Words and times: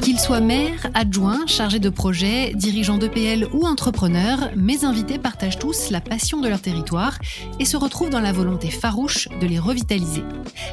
Qu'ils 0.00 0.18
soient 0.20 0.40
maires, 0.40 0.90
adjoints, 0.94 1.46
chargés 1.46 1.78
de 1.78 1.88
projets, 1.88 2.52
dirigeants 2.54 2.98
d'EPL 2.98 3.48
ou 3.52 3.66
entrepreneurs, 3.66 4.50
mes 4.56 4.84
invités 4.84 5.18
partagent 5.18 5.58
tous 5.58 5.90
la 5.90 6.00
passion 6.00 6.40
de 6.40 6.48
leur 6.48 6.60
territoire 6.60 7.18
et 7.58 7.64
se 7.64 7.76
retrouvent 7.76 8.10
dans 8.10 8.20
la 8.20 8.32
volonté 8.32 8.70
farouche 8.70 9.28
de 9.40 9.46
les 9.46 9.58
revitaliser. 9.58 10.22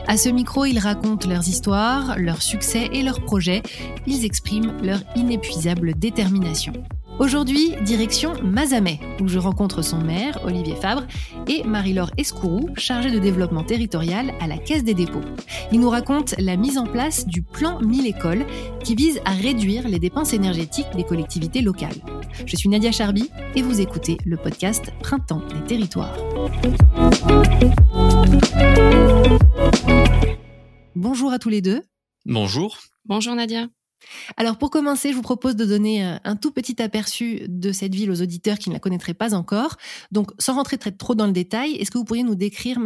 À 0.08 0.18
ce 0.18 0.30
micro, 0.30 0.66
ils 0.66 0.80
racontent 0.80 1.28
leurs 1.28 1.48
histoires, 1.48 2.18
leurs 2.18 2.42
succès 2.42 2.90
et 2.94 3.04
leurs 3.04 3.22
projets. 3.22 3.64
Ils 4.06 4.26
expriment 4.26 4.74
leur 4.82 5.00
inépuisable 5.16 5.94
détermination. 5.98 6.74
Aujourd'hui, 7.20 7.76
direction 7.84 8.34
Mazamet, 8.44 9.00
où 9.22 9.28
je 9.28 9.38
rencontre 9.38 9.82
son 9.82 10.00
maire, 10.00 10.40
Olivier 10.44 10.76
Fabre, 10.76 11.06
et 11.48 11.64
Marie-Laure 11.64 12.12
Escourou, 12.18 12.70
chargée 12.78 13.12
de 13.12 13.20
développement 13.20 13.64
territorial 13.64 14.34
à 14.40 14.48
la 14.48 14.58
Caisse 14.58 14.84
des 14.84 14.94
dépôts. 14.94 15.22
Il 15.72 15.80
nous 15.80 15.90
raconte 15.90 16.36
la 16.40 16.58
mise 16.58 16.78
en 16.78 16.86
place 16.86 17.28
du 17.28 17.44
plan 17.44 17.80
1000 17.82 18.08
écoles 18.08 18.46
qui 18.84 18.96
vise 18.96 19.22
à 19.26 19.32
réduire 19.32 19.88
les 19.88 20.00
dépenses 20.00 20.34
énergétiques 20.34 20.88
des 20.96 21.04
collectivités 21.04 21.62
locales. 21.62 22.02
Je 22.46 22.56
suis 22.56 22.70
Nadia 22.70 22.92
Charby 22.92 23.30
et 23.56 23.62
vous 23.62 23.82
écoutez 23.82 24.18
le 24.26 24.38
podcast 24.38 24.92
Printemps 25.02 25.42
des 25.54 25.64
territoires. 25.68 26.18
Bonjour 30.96 31.32
à 31.32 31.40
tous 31.40 31.50
les 31.50 31.62
deux. 31.62 31.82
Bonjour. 32.26 32.78
Bonjour 33.06 33.36
Nadia. 33.36 33.68
Alors 34.38 34.58
pour 34.58 34.70
commencer, 34.70 35.12
je 35.12 35.16
vous 35.16 35.22
propose 35.22 35.56
de 35.56 35.66
donner 35.66 36.06
euh, 36.06 36.18
un 36.24 36.36
tout 36.36 36.52
petit 36.52 36.82
aperçu 36.82 37.44
de 37.48 37.72
cette 37.72 37.94
ville 37.94 38.12
aux 38.12 38.22
auditeurs 38.22 38.58
qui 38.58 38.70
ne 38.70 38.76
la 38.76 38.80
connaîtraient 38.80 39.14
pas 39.14 39.34
encore. 39.34 39.78
Donc 40.12 40.32
sans 40.40 40.56
rentrer 40.56 40.78
très 40.78 40.92
trop 40.92 41.16
dans 41.16 41.28
le 41.28 41.34
détail, 41.34 41.76
est-ce 41.76 41.92
que 41.92 41.98
vous 41.98 42.06
pourriez 42.06 42.24
nous 42.24 42.36
décrire, 42.36 42.80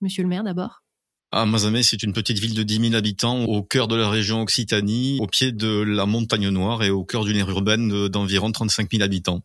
Monsieur 0.00 0.22
le 0.22 0.28
maire, 0.28 0.44
d'abord? 0.44 0.82
Ah, 1.34 1.46
Mazamet, 1.46 1.82
c'est 1.82 2.02
une 2.02 2.12
petite 2.12 2.38
ville 2.38 2.52
de 2.52 2.62
10 2.62 2.90
000 2.90 2.94
habitants 2.94 3.44
au 3.44 3.62
cœur 3.62 3.88
de 3.88 3.96
la 3.96 4.10
région 4.10 4.42
Occitanie, 4.42 5.16
au 5.18 5.26
pied 5.26 5.50
de 5.50 5.80
la 5.80 6.04
montagne 6.04 6.50
noire 6.50 6.82
et 6.82 6.90
au 6.90 7.04
cœur 7.04 7.24
d'une 7.24 7.38
aire 7.38 7.48
urbaine 7.48 8.08
d'environ 8.08 8.52
35 8.52 8.90
000 8.90 9.02
habitants. 9.02 9.40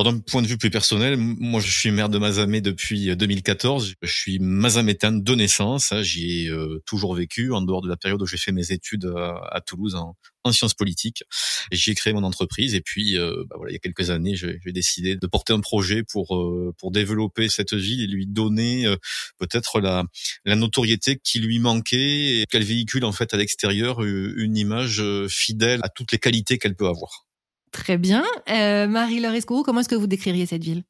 Alors 0.00 0.14
d'un 0.14 0.20
point 0.20 0.40
de 0.40 0.46
vue 0.46 0.56
plus 0.56 0.70
personnel, 0.70 1.18
moi 1.18 1.60
je 1.60 1.70
suis 1.70 1.90
maire 1.90 2.08
de 2.08 2.16
Mazamet 2.16 2.62
depuis 2.62 3.14
2014. 3.14 3.96
Je 4.00 4.10
suis 4.10 4.38
mazamétain 4.38 5.12
de 5.12 5.34
naissance. 5.34 5.92
Hein. 5.92 6.02
J'y 6.02 6.46
ai 6.46 6.48
euh, 6.48 6.82
toujours 6.86 7.14
vécu 7.14 7.52
en 7.52 7.60
dehors 7.60 7.82
de 7.82 7.88
la 7.90 7.98
période 7.98 8.22
où 8.22 8.24
j'ai 8.24 8.38
fait 8.38 8.50
mes 8.50 8.72
études 8.72 9.12
à, 9.14 9.60
Toulouse 9.60 9.96
en, 9.96 10.16
en 10.42 10.52
sciences 10.52 10.72
politiques. 10.72 11.22
J'ai 11.70 11.94
créé 11.94 12.14
mon 12.14 12.22
entreprise 12.22 12.74
et 12.74 12.80
puis 12.80 13.18
euh, 13.18 13.44
bah 13.50 13.56
voilà, 13.58 13.72
il 13.72 13.74
y 13.74 13.76
a 13.76 13.78
quelques 13.78 14.08
années, 14.08 14.36
j'ai 14.36 14.58
décidé 14.72 15.16
de 15.16 15.26
porter 15.26 15.52
un 15.52 15.60
projet 15.60 16.02
pour 16.02 16.34
euh, 16.34 16.72
pour 16.78 16.92
développer 16.92 17.50
cette 17.50 17.74
ville 17.74 18.00
et 18.00 18.06
lui 18.06 18.26
donner 18.26 18.86
euh, 18.86 18.96
peut-être 19.38 19.80
la 19.80 20.04
la 20.46 20.56
notoriété 20.56 21.20
qui 21.22 21.40
lui 21.40 21.58
manquait 21.58 22.40
et 22.40 22.46
qu'elle 22.48 22.64
véhicule 22.64 23.04
en 23.04 23.12
fait 23.12 23.34
à 23.34 23.36
l'extérieur 23.36 24.02
une 24.02 24.56
image 24.56 25.02
fidèle 25.28 25.80
à 25.82 25.90
toutes 25.90 26.12
les 26.12 26.18
qualités 26.18 26.56
qu'elle 26.56 26.74
peut 26.74 26.88
avoir. 26.88 27.26
Très 27.72 27.98
bien. 27.98 28.24
Marie-Laure 28.48 29.34
Escourou, 29.34 29.62
comment 29.62 29.80
est-ce 29.80 29.88
que 29.88 29.94
vous 29.94 30.06
décririez 30.06 30.46
cette 30.46 30.64
ville? 30.64 30.84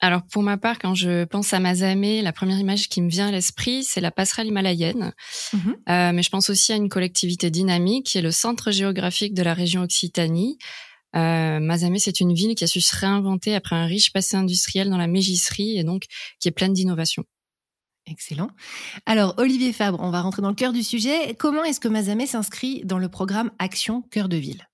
Alors 0.00 0.22
pour 0.30 0.42
ma 0.42 0.56
part, 0.56 0.78
quand 0.78 0.94
je 0.94 1.24
pense 1.24 1.52
à 1.52 1.58
Mazamé, 1.58 2.22
la 2.22 2.32
première 2.32 2.58
image 2.58 2.88
qui 2.88 3.02
me 3.02 3.08
vient 3.08 3.28
à 3.28 3.30
l'esprit, 3.32 3.82
c'est 3.82 4.00
la 4.00 4.10
passerelle 4.10 4.46
himalayenne. 4.46 5.12
Mhm. 5.52 5.76
Euh, 5.88 6.12
mais 6.12 6.22
je 6.22 6.30
pense 6.30 6.50
aussi 6.50 6.72
à 6.72 6.76
une 6.76 6.88
collectivité 6.88 7.50
dynamique 7.50 8.06
qui 8.06 8.18
est 8.18 8.22
le 8.22 8.30
centre 8.30 8.70
géographique 8.70 9.34
de 9.34 9.42
la 9.42 9.54
région 9.54 9.82
Occitanie. 9.82 10.58
Euh, 11.16 11.58
Mazamé, 11.58 11.98
c'est 11.98 12.20
une 12.20 12.32
ville 12.32 12.54
qui 12.54 12.64
a 12.64 12.66
su 12.66 12.80
se 12.80 12.94
réinventer 12.96 13.54
après 13.54 13.74
un 13.74 13.86
riche 13.86 14.12
passé 14.12 14.36
industriel 14.36 14.88
dans 14.88 14.98
la 14.98 15.08
mégisserie 15.08 15.78
et 15.78 15.84
donc 15.84 16.04
qui 16.38 16.48
est 16.48 16.52
pleine 16.52 16.74
d'innovations. 16.74 17.24
Excellent. 18.06 18.48
Alors, 19.04 19.34
Olivier 19.36 19.72
Fabre, 19.72 19.98
on 20.00 20.10
va 20.10 20.22
rentrer 20.22 20.42
dans 20.42 20.48
le 20.48 20.54
cœur 20.54 20.72
du 20.72 20.82
sujet. 20.82 21.34
Comment 21.34 21.64
est-ce 21.64 21.80
que 21.80 21.88
Mazamé 21.88 22.26
s'inscrit 22.26 22.82
dans 22.84 22.98
le 22.98 23.08
programme 23.08 23.50
Action 23.58 24.02
Cœur 24.10 24.28
de 24.28 24.36
Ville? 24.36 24.67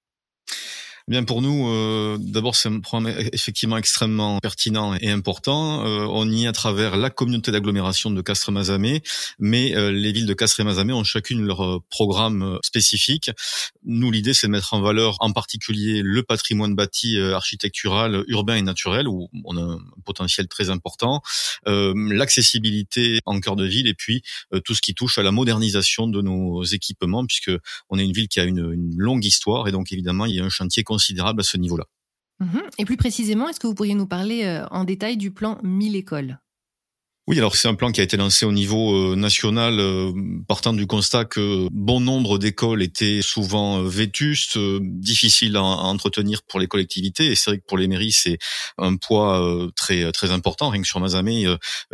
Bien 1.07 1.23
pour 1.23 1.43
nous, 1.43 1.69
euh, 1.69 2.17
d'abord 2.19 2.57
c'est 2.57 2.71
un 2.71 2.81
programme 2.81 3.15
effectivement 3.35 3.77
extrêmement 3.77 4.39
pertinent 4.39 4.95
et 4.95 5.11
important. 5.11 5.85
Euh, 5.85 6.07
on 6.09 6.31
y 6.31 6.45
est 6.45 6.47
à 6.47 6.53
travers 6.53 6.97
la 6.97 7.11
communauté 7.11 7.53
d'agglomération 7.53 8.11
de 8.11 8.23
Castres-Mazamet, 8.23 9.03
mais 9.39 9.77
euh, 9.77 9.93
les 9.93 10.13
villes 10.13 10.25
de 10.25 10.33
Castres 10.33 10.61
et 10.61 10.65
Mazamet 10.65 10.95
ont 10.95 11.05
chacune 11.05 11.45
leur 11.45 11.83
programme 11.91 12.59
spécifique. 12.65 13.31
Nous, 13.85 14.11
l'idée 14.11 14.33
c'est 14.33 14.47
de 14.47 14.53
mettre 14.53 14.73
en 14.73 14.81
valeur 14.81 15.17
en 15.21 15.31
particulier 15.33 16.01
le 16.03 16.23
patrimoine 16.23 16.75
bâti 16.75 17.21
architectural, 17.21 18.25
urbain 18.29 18.57
et 18.57 18.63
naturel, 18.63 19.07
où 19.07 19.29
on 19.45 19.59
a 19.59 19.61
un 19.61 19.81
potentiel 20.07 20.49
très 20.49 20.71
important, 20.71 21.21
l'accessibilité 21.67 23.21
en 23.27 23.41
cœur 23.41 23.57
de 23.57 23.67
ville 23.67 23.89
et 23.89 23.95
puis 23.95 24.23
tout 24.65 24.75
ce 24.75 24.81
qui 24.81 24.95
touche 24.95 25.19
à 25.19 25.23
la 25.23 25.33
modernisation 25.33 26.07
de 26.07 26.23
nos 26.23 26.65
équipements, 26.65 27.27
puisque 27.27 27.51
on 27.91 27.99
est 27.99 28.05
une 28.05 28.13
ville 28.13 28.29
qui 28.29 28.41
a 28.41 28.45
une, 28.45 28.73
une 28.73 28.95
longue 28.97 29.25
histoire 29.27 29.69
et 29.69 29.73
donc 29.73 29.93
évidemment 29.93 30.25
il 30.25 30.37
y 30.37 30.41
a 30.41 30.45
un 30.45 30.49
chantier 30.49 30.83
considérable 30.95 31.41
à 31.41 31.45
ce 31.45 31.57
niveau-là. 31.57 31.87
Mhm. 32.41 32.63
Et 32.79 32.85
plus 32.85 32.97
précisément, 32.97 33.49
est-ce 33.49 33.61
que 33.61 33.67
vous 33.67 33.75
pourriez 33.75 33.95
nous 33.95 34.07
parler 34.07 34.45
euh, 34.45 34.67
en 34.71 34.85
détail 34.85 35.17
du 35.17 35.31
plan 35.31 35.59
1000 35.63 35.97
écoles? 35.97 36.39
Oui, 37.27 37.39
alors 37.39 37.57
c'est 37.57 37.69
un 37.69 37.75
plan 37.75 37.91
qui 37.91 38.03
a 38.03 38.05
été 38.05 38.19
lancé 38.19 38.45
au 38.45 38.53
niveau 38.53 39.13
euh, 39.13 39.17
national, 39.17 39.81
euh, 39.81 40.13
partant 40.47 40.75
du 40.75 40.87
constat 40.87 41.25
que 41.25 41.69
bon 41.73 41.99
nombre 41.99 42.37
d'écoles 42.37 42.83
étaient 42.83 43.23
souvent 43.23 43.81
euh, 43.81 43.89
vétustes, 43.89 44.59
difficiles 44.59 45.57
à, 45.57 45.63
entretenir 45.63 46.43
pour 46.43 46.61
les 46.61 46.67
collectivités. 46.67 47.29
Et 47.29 47.35
c'est 47.35 47.49
vrai 47.49 47.59
que 47.61 47.65
pour 47.67 47.79
les 47.79 47.89
mairies, 47.89 48.13
c'est 48.13 48.37
un 48.77 48.97
poids 48.97 49.43
très 49.75 50.13
très 50.13 50.33
important. 50.33 50.69
Rien 50.69 50.83
que 50.83 50.87
sur 50.87 51.01
Mazamet, 51.01 51.45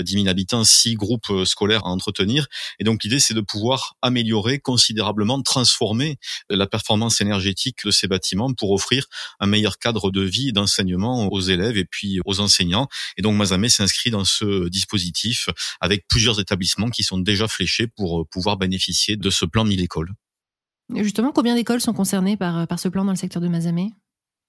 10 0.01 0.13
000 0.13 0.29
habitants, 0.29 0.65
6 0.65 0.95
groupes 0.95 1.45
scolaires 1.45 1.85
à 1.85 1.91
entretenir. 1.91 2.49
Et 2.81 2.85
donc 2.85 3.05
l'idée, 3.05 3.21
c'est 3.21 3.35
de 3.35 3.41
pouvoir 3.41 3.97
améliorer 4.03 4.59
considérablement, 4.59 5.41
transformer 5.43 6.19
la 6.49 6.67
performance 6.67 7.21
énergétique 7.21 7.85
de 7.85 7.91
ces 7.91 8.09
bâtiments 8.09 8.53
pour 8.53 8.73
offrir 8.73 9.07
un 9.39 9.47
meilleur 9.47 9.79
cadre 9.79 10.11
de 10.11 10.23
vie 10.23 10.49
et 10.49 10.53
d'enseignement 10.53 11.29
aux 11.33 11.41
élèves 11.41 11.77
et 11.77 11.85
puis 11.85 12.21
aux 12.25 12.41
enseignants. 12.41 12.89
Et 13.17 13.23
donc 13.23 13.37
Mazamet 13.37 13.69
s'inscrit 13.69 14.11
dans 14.11 14.25
ce 14.25 14.69
dispositif 14.69 15.20
avec 15.81 16.07
plusieurs 16.09 16.41
établissements 16.41 16.91
qui 16.91 17.03
sont 17.03 17.19
déjà 17.19 17.49
fléchés 17.49 17.87
pour 17.87 18.21
euh, 18.21 18.25
pouvoir 18.31 18.57
bénéficier 18.57 19.17
de 19.17 19.31
ce 19.31 19.45
plan 19.45 19.65
1000 19.65 19.81
écoles. 19.81 20.13
Justement, 20.95 21.33
combien 21.33 21.55
d'écoles 21.55 21.81
sont 21.81 21.93
concernées 21.93 22.37
par, 22.37 22.67
par 22.67 22.81
ce 22.81 22.89
plan 22.89 23.05
dans 23.05 23.13
le 23.13 23.17
secteur 23.17 23.41
de 23.41 23.49
Mazamet 23.49 23.91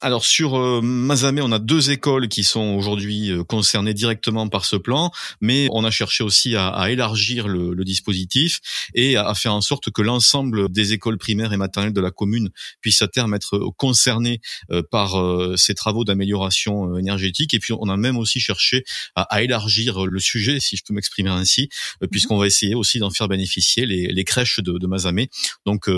alors 0.02 0.26
sur 0.26 0.58
euh, 0.58 0.82
Mazamet, 0.82 1.42
on 1.42 1.52
a 1.52 1.60
deux 1.60 1.92
écoles 1.92 2.28
qui 2.28 2.44
sont 2.44 2.74
aujourd'hui 2.76 3.30
euh, 3.30 3.44
concernées 3.44 3.94
directement 3.94 4.48
par 4.48 4.66
ce 4.66 4.76
plan, 4.76 5.12
mais 5.40 5.68
on 5.72 5.84
a 5.86 5.92
cherché 5.92 6.24
aussi 6.24 6.56
à, 6.56 6.70
à 6.70 6.90
élargir 6.90 7.48
le, 7.48 7.74
le, 7.74 7.84
dispositif 7.84 8.60
et 8.96 9.16
à, 9.16 9.34
faire 9.36 9.54
en 9.54 9.62
sorte 9.62 9.92
que 9.92 10.02
l'ensemble 10.02 10.72
des 10.72 10.94
écoles 10.94 11.18
primaires 11.18 11.54
et 11.54 11.58
maternelles 11.58 11.94
de 11.94 12.02
la 12.02 12.10
commune 12.10 12.50
puissent 12.82 13.02
à 13.02 13.08
terme 13.08 13.34
être 13.36 13.60
concernées 13.78 14.42
euh, 14.72 14.82
par 14.90 15.12
ces 15.58 15.76
travaux 15.76 16.04
d'amélioration 16.04 16.98
énergétique. 16.98 17.54
Et 17.54 17.60
puis 17.60 17.74
on 17.74 17.88
a 17.90 17.98
même 17.98 18.18
aussi 18.18 18.40
cherché 18.40 18.84
à, 19.16 19.24
à 19.24 19.44
élargir 19.44 20.06
le 20.06 20.20
sujet, 20.20 20.60
si 20.60 20.78
je 20.78 20.84
peux 20.84 20.94
m'exprimer 20.94 21.30
ainsi, 21.30 21.70
mhm. 22.02 22.08
puisqu'on 22.10 22.38
va 22.38 22.48
essayer 22.48 22.76
aussi 22.76 23.00
d'en 23.00 23.12
faire 23.12 23.28
bénéficier 23.28 23.86
les, 23.86 24.08
les 24.08 24.24
crèches 24.24 24.60
de, 24.60 24.78
de 24.78 24.88
Mazamet. 24.88 25.30
Donc 25.66 25.90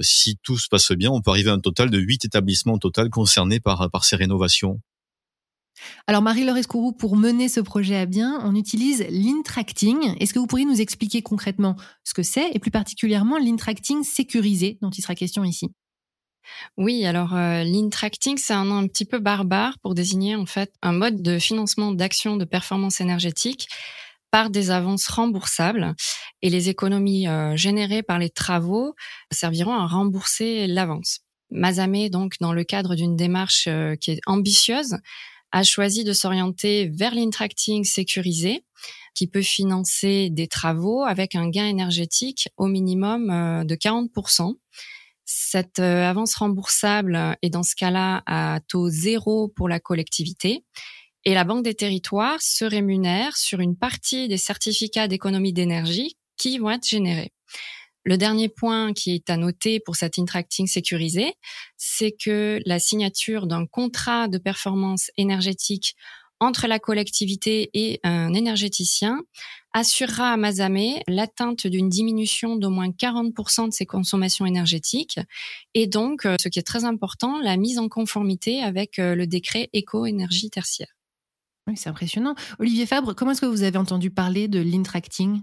si 0.00 0.38
tout 0.42 0.58
se 0.58 0.68
passe 0.68 0.92
bien, 0.92 1.10
on 1.10 1.20
peut 1.20 1.30
arriver 1.30 1.50
à 1.50 1.54
un 1.54 1.60
total 1.60 1.90
de 1.90 1.98
huit 1.98 2.24
établissements 2.24 2.74
au 2.74 2.78
total 2.78 3.08
concernés 3.10 3.51
par, 3.60 3.90
par 3.90 4.04
ces 4.04 4.16
rénovations? 4.16 4.80
Alors 6.06 6.22
Marie-Laure 6.22 6.56
Escourou, 6.56 6.92
pour 6.92 7.16
mener 7.16 7.48
ce 7.48 7.60
projet 7.60 7.96
à 7.96 8.06
bien, 8.06 8.40
on 8.44 8.54
utilise 8.54 9.04
l'intracting. 9.08 10.14
Est-ce 10.20 10.34
que 10.34 10.38
vous 10.38 10.46
pourriez 10.46 10.64
nous 10.64 10.80
expliquer 10.80 11.22
concrètement 11.22 11.76
ce 12.04 12.14
que 12.14 12.22
c'est 12.22 12.50
et 12.52 12.58
plus 12.58 12.70
particulièrement 12.70 13.38
l'intracting 13.38 14.02
sécurisé 14.04 14.78
dont 14.82 14.90
il 14.90 15.02
sera 15.02 15.14
question 15.14 15.44
ici? 15.44 15.72
Oui, 16.76 17.04
alors 17.06 17.34
euh, 17.34 17.62
l'intracting, 17.64 18.36
c'est 18.36 18.52
un 18.52 18.64
nom 18.64 18.76
un 18.76 18.86
petit 18.88 19.04
peu 19.04 19.18
barbare 19.18 19.78
pour 19.80 19.94
désigner 19.94 20.34
en 20.34 20.46
fait 20.46 20.72
un 20.82 20.92
mode 20.92 21.22
de 21.22 21.38
financement 21.38 21.92
d'actions 21.92 22.36
de 22.36 22.44
performance 22.44 23.00
énergétique 23.00 23.68
par 24.30 24.50
des 24.50 24.70
avances 24.70 25.06
remboursables 25.08 25.94
et 26.40 26.50
les 26.50 26.68
économies 26.68 27.28
euh, 27.28 27.56
générées 27.56 28.02
par 28.02 28.18
les 28.18 28.30
travaux 28.30 28.94
serviront 29.30 29.74
à 29.74 29.86
rembourser 29.86 30.66
l'avance. 30.66 31.20
Mazamé, 31.52 32.10
donc, 32.10 32.34
dans 32.40 32.52
le 32.52 32.64
cadre 32.64 32.94
d'une 32.94 33.16
démarche 33.16 33.66
euh, 33.68 33.94
qui 33.96 34.12
est 34.12 34.20
ambitieuse, 34.26 34.96
a 35.52 35.62
choisi 35.62 36.04
de 36.04 36.12
s'orienter 36.12 36.88
vers 36.88 37.14
l'intracting 37.14 37.84
sécurisé, 37.84 38.64
qui 39.14 39.26
peut 39.26 39.42
financer 39.42 40.30
des 40.30 40.48
travaux 40.48 41.02
avec 41.02 41.34
un 41.34 41.48
gain 41.48 41.66
énergétique 41.66 42.48
au 42.56 42.66
minimum 42.66 43.30
euh, 43.30 43.64
de 43.64 43.74
40%. 43.74 44.54
Cette 45.24 45.78
euh, 45.78 46.08
avance 46.08 46.34
remboursable 46.34 47.36
est 47.42 47.50
dans 47.50 47.62
ce 47.62 47.74
cas-là 47.76 48.22
à 48.26 48.60
taux 48.66 48.88
zéro 48.88 49.48
pour 49.48 49.68
la 49.68 49.80
collectivité 49.80 50.64
et 51.24 51.34
la 51.34 51.44
Banque 51.44 51.64
des 51.64 51.74
territoires 51.74 52.40
se 52.42 52.64
rémunère 52.64 53.36
sur 53.36 53.60
une 53.60 53.76
partie 53.76 54.28
des 54.28 54.38
certificats 54.38 55.08
d'économie 55.08 55.52
d'énergie 55.52 56.16
qui 56.36 56.58
vont 56.58 56.70
être 56.70 56.88
générés. 56.88 57.32
Le 58.04 58.16
dernier 58.16 58.48
point 58.48 58.92
qui 58.92 59.14
est 59.14 59.30
à 59.30 59.36
noter 59.36 59.78
pour 59.80 59.96
cet 59.96 60.18
interacting 60.18 60.66
sécurisé, 60.66 61.34
c'est 61.76 62.12
que 62.12 62.60
la 62.66 62.78
signature 62.78 63.46
d'un 63.46 63.66
contrat 63.66 64.28
de 64.28 64.38
performance 64.38 65.10
énergétique 65.16 65.94
entre 66.40 66.66
la 66.66 66.80
collectivité 66.80 67.70
et 67.72 68.00
un 68.02 68.34
énergéticien 68.34 69.22
assurera 69.72 70.32
à 70.32 70.36
Mazamé 70.36 71.02
l'atteinte 71.06 71.68
d'une 71.68 71.88
diminution 71.88 72.56
d'au 72.56 72.70
moins 72.70 72.88
40% 72.88 73.68
de 73.68 73.72
ses 73.72 73.86
consommations 73.86 74.44
énergétiques 74.44 75.20
et 75.74 75.86
donc, 75.86 76.26
euh, 76.26 76.36
ce 76.40 76.48
qui 76.48 76.58
est 76.58 76.66
très 76.66 76.84
important, 76.84 77.38
la 77.38 77.56
mise 77.56 77.78
en 77.78 77.88
conformité 77.88 78.60
avec 78.60 78.98
euh, 78.98 79.14
le 79.14 79.26
décret 79.26 79.70
éco-énergie 79.72 80.50
tertiaire. 80.50 80.92
Oui, 81.68 81.76
c'est 81.76 81.88
impressionnant. 81.88 82.34
Olivier 82.58 82.86
Fabre, 82.86 83.14
comment 83.14 83.30
est-ce 83.30 83.40
que 83.40 83.46
vous 83.46 83.62
avez 83.62 83.78
entendu 83.78 84.10
parler 84.10 84.48
de 84.48 84.60
l'intracting 84.60 85.42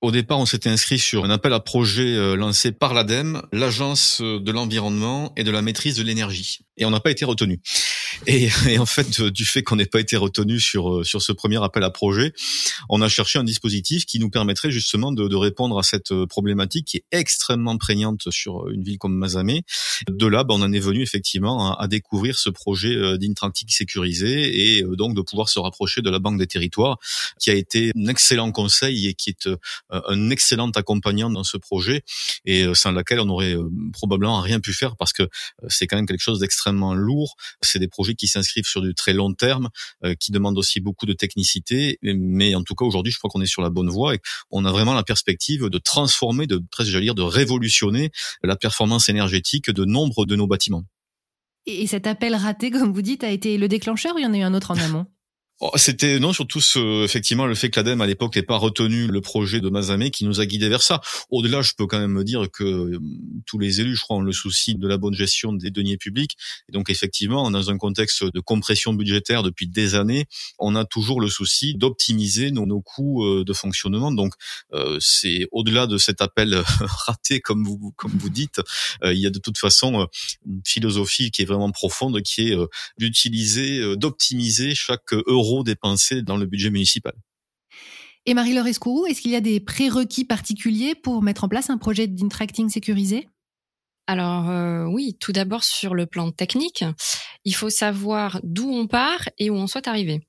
au 0.00 0.10
départ, 0.10 0.38
on 0.38 0.46
s'était 0.46 0.70
inscrit 0.70 0.98
sur 0.98 1.24
un 1.24 1.30
appel 1.30 1.52
à 1.52 1.60
projet 1.60 2.14
euh, 2.14 2.36
lancé 2.36 2.72
par 2.72 2.94
l'ADEME, 2.94 3.42
l'Agence 3.52 4.20
de 4.20 4.52
l'environnement 4.52 5.32
et 5.36 5.44
de 5.44 5.50
la 5.50 5.62
maîtrise 5.62 5.96
de 5.96 6.02
l'énergie. 6.02 6.60
Et 6.76 6.84
on 6.84 6.90
n'a 6.90 7.00
pas 7.00 7.10
été 7.10 7.24
retenu. 7.24 7.60
Et, 8.26 8.78
en 8.78 8.86
fait, 8.86 9.20
du 9.22 9.44
fait 9.44 9.62
qu'on 9.62 9.76
n'ait 9.76 9.86
pas 9.86 10.00
été 10.00 10.16
retenu 10.16 10.60
sur 10.60 10.96
euh, 10.96 11.04
sur 11.04 11.22
ce 11.22 11.32
premier 11.32 11.62
appel 11.62 11.82
à 11.82 11.90
projet, 11.90 12.32
on 12.88 13.00
a 13.00 13.08
cherché 13.08 13.38
un 13.38 13.44
dispositif 13.44 14.06
qui 14.06 14.18
nous 14.18 14.30
permettrait 14.30 14.70
justement 14.70 15.12
de, 15.12 15.28
de 15.28 15.36
répondre 15.36 15.78
à 15.78 15.82
cette 15.82 16.12
euh, 16.12 16.26
problématique 16.26 16.86
qui 16.86 16.96
est 16.98 17.04
extrêmement 17.12 17.76
prégnante 17.78 18.30
sur 18.30 18.68
une 18.68 18.82
ville 18.82 18.98
comme 18.98 19.16
Mazamé. 19.16 19.62
De 20.08 20.26
là, 20.26 20.44
ben, 20.44 20.54
on 20.54 20.62
en 20.62 20.72
est 20.72 20.80
venu 20.80 21.02
effectivement 21.02 21.76
à, 21.76 21.88
découvrir 21.88 22.38
ce 22.38 22.50
projet 22.50 23.18
d'intractique 23.18 23.72
sécurisé 23.72 24.76
et 24.76 24.82
donc 24.82 25.14
de 25.14 25.22
pouvoir 25.22 25.48
se 25.48 25.58
rapprocher 25.58 26.02
de 26.02 26.10
la 26.10 26.18
Banque 26.18 26.38
des 26.38 26.46
Territoires, 26.46 26.98
qui 27.40 27.50
a 27.50 27.54
été 27.54 27.92
un 27.96 28.06
excellent 28.08 28.52
conseil 28.52 29.06
et 29.06 29.14
qui 29.14 29.30
est 29.30 29.46
euh, 29.46 29.56
un 30.08 30.30
excellent 30.30 30.70
accompagnant 30.70 31.30
dans 31.30 31.44
ce 31.44 31.56
projet 31.56 32.02
et 32.44 32.62
euh, 32.62 32.74
sans 32.74 32.92
laquelle 32.92 33.20
on 33.20 33.28
aurait 33.28 33.54
euh, 33.54 33.68
probablement 33.92 34.40
rien 34.40 34.60
pu 34.60 34.72
faire 34.72 34.96
parce 34.96 35.12
que 35.12 35.28
c'est 35.68 35.86
quand 35.86 35.96
même 35.96 36.06
quelque 36.06 36.22
chose 36.22 36.40
d'extrêmement 36.40 36.94
lourd. 36.94 37.36
C'est 37.62 37.78
des 37.78 37.88
projets 37.88 38.07
qui 38.14 38.28
s'inscrivent 38.28 38.66
sur 38.66 38.82
du 38.82 38.94
très 38.94 39.12
long 39.12 39.32
terme, 39.32 39.68
qui 40.20 40.32
demandent 40.32 40.58
aussi 40.58 40.80
beaucoup 40.80 41.06
de 41.06 41.12
technicité. 41.12 41.98
Mais 42.02 42.54
en 42.54 42.62
tout 42.62 42.74
cas, 42.74 42.84
aujourd'hui, 42.84 43.12
je 43.12 43.18
crois 43.18 43.30
qu'on 43.30 43.40
est 43.40 43.46
sur 43.46 43.62
la 43.62 43.70
bonne 43.70 43.88
voie 43.88 44.14
et 44.14 44.20
on 44.50 44.64
a 44.64 44.72
vraiment 44.72 44.94
la 44.94 45.02
perspective 45.02 45.68
de 45.68 45.78
transformer, 45.78 46.46
de 46.46 46.62
presque, 46.70 46.96
dire, 46.96 47.14
de 47.14 47.22
révolutionner 47.22 48.10
la 48.42 48.56
performance 48.56 49.08
énergétique 49.08 49.70
de 49.70 49.84
nombre 49.84 50.26
de 50.26 50.36
nos 50.36 50.46
bâtiments. 50.46 50.84
Et 51.66 51.86
cet 51.86 52.06
appel 52.06 52.34
raté, 52.34 52.70
comme 52.70 52.92
vous 52.92 53.02
dites, 53.02 53.24
a 53.24 53.30
été 53.30 53.58
le 53.58 53.68
déclencheur 53.68 54.14
ou 54.14 54.18
il 54.18 54.22
y 54.22 54.26
en 54.26 54.32
a 54.32 54.38
eu 54.38 54.42
un 54.42 54.54
autre 54.54 54.70
en 54.70 54.78
amont? 54.78 55.06
Oh, 55.60 55.72
c'était 55.74 56.20
non 56.20 56.32
surtout 56.32 56.60
ce, 56.60 57.02
effectivement 57.04 57.44
le 57.44 57.56
fait 57.56 57.68
que 57.68 57.80
l'ADEME 57.80 58.00
à 58.00 58.06
l'époque 58.06 58.36
n'ait 58.36 58.42
pas 58.42 58.56
retenu 58.56 59.08
le 59.08 59.20
projet 59.20 59.60
de 59.60 59.68
Mazamé 59.68 60.12
qui 60.12 60.24
nous 60.24 60.40
a 60.40 60.46
guidés 60.46 60.68
vers 60.68 60.82
ça. 60.82 61.00
Au-delà, 61.30 61.62
je 61.62 61.72
peux 61.76 61.88
quand 61.88 61.98
même 61.98 62.12
me 62.12 62.22
dire 62.22 62.46
que 62.52 62.62
euh, 62.62 63.00
tous 63.44 63.58
les 63.58 63.80
élus, 63.80 63.96
je 63.96 64.02
crois, 64.02 64.18
ont 64.18 64.22
le 64.22 64.30
souci 64.30 64.76
de 64.76 64.86
la 64.86 64.98
bonne 64.98 65.14
gestion 65.14 65.52
des 65.52 65.72
deniers 65.72 65.96
publics. 65.96 66.36
Et 66.68 66.72
donc 66.72 66.90
effectivement, 66.90 67.50
dans 67.50 67.70
un 67.70 67.76
contexte 67.76 68.22
de 68.22 68.38
compression 68.38 68.92
budgétaire 68.94 69.42
depuis 69.42 69.66
des 69.66 69.96
années, 69.96 70.26
on 70.60 70.76
a 70.76 70.84
toujours 70.84 71.20
le 71.20 71.28
souci 71.28 71.74
d'optimiser 71.74 72.52
nos, 72.52 72.80
coûts 72.80 73.24
euh, 73.24 73.42
de 73.44 73.52
fonctionnement. 73.52 74.12
Donc 74.12 74.34
euh, 74.74 74.96
c'est 75.00 75.48
au-delà 75.50 75.88
de 75.88 75.98
cet 75.98 76.22
appel 76.22 76.54
raté, 76.80 77.40
comme 77.40 77.64
vous 77.64 77.92
comme 77.96 78.12
vous 78.12 78.30
dites, 78.30 78.60
il 79.02 79.18
y 79.18 79.26
a 79.26 79.30
de 79.30 79.40
toute 79.40 79.58
façon 79.58 80.06
une 80.46 80.60
philosophie 80.64 81.32
qui 81.32 81.42
est 81.42 81.46
vraiment 81.46 81.72
profonde, 81.72 82.22
qui 82.22 82.52
est 82.52 82.56
d'utiliser, 82.98 83.96
d'optimiser 83.96 84.76
chaque 84.76 85.12
euro 85.12 85.47
dépensés 85.64 86.22
dans 86.22 86.36
le 86.36 86.46
budget 86.46 86.70
municipal. 86.70 87.14
Et 88.26 88.34
Marie-Laure 88.34 88.66
Escourou, 88.66 89.06
est-ce 89.06 89.22
qu'il 89.22 89.30
y 89.30 89.36
a 89.36 89.40
des 89.40 89.58
prérequis 89.58 90.24
particuliers 90.24 90.94
pour 90.94 91.22
mettre 91.22 91.44
en 91.44 91.48
place 91.48 91.70
un 91.70 91.78
projet 91.78 92.06
d'intracting 92.06 92.68
sécurisé? 92.68 93.26
Alors 94.06 94.48
euh, 94.48 94.84
oui, 94.84 95.16
tout 95.20 95.32
d'abord 95.32 95.64
sur 95.64 95.94
le 95.94 96.06
plan 96.06 96.30
technique, 96.30 96.84
il 97.44 97.54
faut 97.54 97.70
savoir 97.70 98.40
d'où 98.42 98.68
on 98.70 98.86
part 98.86 99.28
et 99.38 99.50
où 99.50 99.54
on 99.54 99.66
souhaite 99.66 99.88
arriver. 99.88 100.20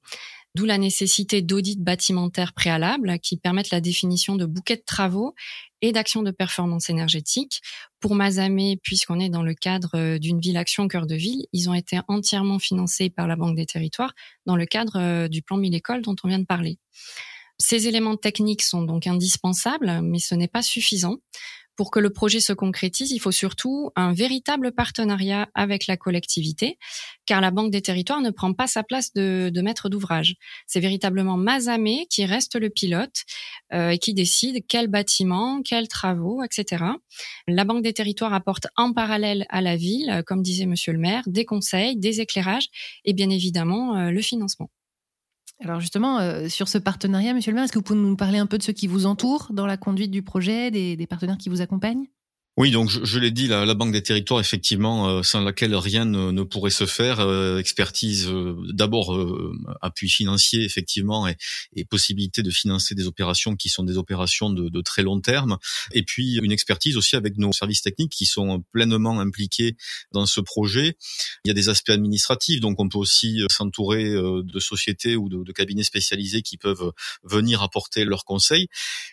D'où 0.55 0.65
la 0.65 0.77
nécessité 0.77 1.41
d'audits 1.41 1.77
bâtimentaires 1.79 2.53
préalables 2.53 3.19
qui 3.19 3.37
permettent 3.37 3.69
la 3.69 3.81
définition 3.81 4.35
de 4.35 4.45
bouquets 4.45 4.77
de 4.77 4.83
travaux 4.85 5.35
et 5.81 5.91
d'actions 5.91 6.23
de 6.23 6.31
performance 6.31 6.89
énergétique. 6.89 7.61
Pour 7.99 8.15
Mazamé, 8.15 8.79
puisqu'on 8.83 9.19
est 9.19 9.29
dans 9.29 9.43
le 9.43 9.53
cadre 9.53 9.91
euh, 9.95 10.17
d'une 10.17 10.39
ville 10.39 10.57
action 10.57 10.87
cœur 10.87 11.05
de 11.05 11.15
ville, 11.15 11.45
ils 11.53 11.69
ont 11.69 11.73
été 11.73 11.99
entièrement 12.07 12.59
financés 12.59 13.09
par 13.09 13.27
la 13.27 13.35
Banque 13.35 13.55
des 13.55 13.65
Territoires 13.65 14.13
dans 14.45 14.55
le 14.55 14.65
cadre 14.65 14.97
euh, 14.97 15.27
du 15.27 15.41
plan 15.41 15.57
1000 15.57 15.75
écoles 15.75 16.01
dont 16.01 16.15
on 16.23 16.27
vient 16.27 16.39
de 16.39 16.45
parler. 16.45 16.79
Ces 17.57 17.87
éléments 17.87 18.15
techniques 18.15 18.63
sont 18.63 18.83
donc 18.83 19.05
indispensables, 19.05 20.01
mais 20.01 20.19
ce 20.19 20.33
n'est 20.33 20.47
pas 20.47 20.61
suffisant. 20.61 21.17
Pour 21.79 21.91
que 21.91 22.01
le 22.01 22.09
projet 22.09 22.41
se 22.41 22.51
concrétise, 22.51 23.11
il 23.11 23.19
faut 23.19 23.31
surtout 23.31 23.91
un 23.95 24.11
véritable 24.11 24.73
partenariat 24.73 25.47
avec 25.53 25.87
la 25.87 25.95
collectivité, 25.95 26.77
car 27.25 27.39
la 27.39 27.51
Banque 27.51 27.71
des 27.71 27.81
Territoires 27.81 28.19
ne 28.19 28.31
prend 28.31 28.51
pas 28.51 28.67
sa 28.67 28.83
place 28.83 29.13
de, 29.13 29.61
maître 29.61 29.87
d'ouvrage. 29.87 30.35
C'est 30.67 30.81
véritablement 30.81 31.37
Mazamé 31.37 32.05
qui 32.09 32.25
reste 32.25 32.59
le 32.59 32.69
pilote 32.69 33.23
euh, 33.71 33.91
et 33.91 33.97
qui 33.97 34.13
décide 34.13 34.65
quel 34.67 34.89
bâtiment, 34.89 35.61
quels 35.61 35.87
travaux, 35.87 36.43
etc. 36.43 36.83
La 37.47 37.63
Banque 37.63 37.83
des 37.83 37.93
Territoires 37.93 38.33
apporte 38.33 38.67
en 38.75 38.91
parallèle 38.91 39.45
à 39.47 39.61
la 39.61 39.77
ville, 39.77 40.21
comme 40.27 40.41
disait 40.41 40.65
Monsieur 40.65 40.91
le 40.91 40.99
maire, 40.99 41.23
des 41.27 41.45
conseils, 41.45 41.95
des 41.95 42.19
éclairages 42.19 42.67
et 43.05 43.13
bien 43.13 43.29
évidemment 43.29 43.95
euh, 43.95 44.11
le 44.11 44.21
financement. 44.21 44.69
Alors 45.61 45.79
justement, 45.81 46.19
euh, 46.19 46.47
sur 46.47 46.67
ce 46.69 46.77
partenariat, 46.77 47.33
Monsieur 47.33 47.51
le 47.51 47.55
maire, 47.55 47.65
est-ce 47.65 47.73
que 47.73 47.79
vous 47.79 47.83
pouvez 47.83 47.99
nous 47.99 48.15
parler 48.15 48.37
un 48.37 48.45
peu 48.45 48.57
de 48.57 48.63
ceux 48.63 48.73
qui 48.73 48.87
vous 48.87 49.05
entourent 49.05 49.47
dans 49.51 49.65
la 49.65 49.77
conduite 49.77 50.11
du 50.11 50.23
projet, 50.23 50.71
des 50.71 51.07
partenaires 51.07 51.37
qui 51.37 51.49
vous 51.49 51.61
accompagnent? 51.61 52.07
Oui, 52.59 52.71
donc 52.71 52.89
je, 52.89 53.19
l'ai 53.19 53.31
dit, 53.31 53.47
la, 53.47 53.73
Banque 53.73 53.93
des 53.93 54.03
Territoires, 54.03 54.41
effectivement, 54.41 55.07
euh, 55.07 55.23
sans 55.23 55.39
laquelle 55.39 55.73
rien 55.77 56.03
ne, 56.03 56.43
pourrait 56.43 56.71
se 56.71 56.85
faire. 56.85 57.21
Euh, 57.21 57.57
expertise, 57.57 58.27
euh, 58.27 58.53
d'abord 58.73 59.17
appui 59.81 60.09
financier, 60.09 60.65
effectivement, 60.65 61.25
et, 61.25 61.37
et, 61.73 61.85
possibilité 61.85 62.43
de 62.43 62.51
financer 62.51 62.95
des 62.95 63.07
opérations 63.07 63.55
qui 63.55 63.69
sont 63.69 63.85
des 63.85 63.97
opérations 63.97 64.49
de, 64.49 64.67
de, 64.67 64.81
très 64.81 65.03
long 65.03 65.21
terme. 65.21 65.57
Et 65.93 66.03
puis 66.03 66.37
une 66.43 66.51
expertise 66.51 66.97
aussi 66.97 67.15
avec 67.15 67.37
nos 67.37 67.53
services 67.53 67.81
techniques 67.81 68.11
qui 68.11 68.25
sont 68.25 68.61
pleinement 68.73 69.21
impliqués 69.21 69.77
dans 70.11 70.25
ce 70.25 70.41
projet. 70.41 70.97
Il 71.45 71.47
y 71.47 71.51
a 71.51 71.53
des 71.53 71.69
aspects 71.69 71.91
administratifs, 71.91 72.59
donc 72.59 72.81
on 72.81 72.89
peut 72.89 72.97
aussi 72.97 73.41
s'entourer 73.49 74.11
de 74.11 74.59
sociétés 74.59 75.15
ou 75.15 75.29
de, 75.29 75.45
de 75.45 75.51
cabinets 75.53 75.83
spécialisés 75.83 76.41
qui 76.41 76.57
peuvent 76.57 76.91
venir 77.23 77.63
apporter 77.63 78.03
leurs 78.03 78.25
conseils. 78.25 78.67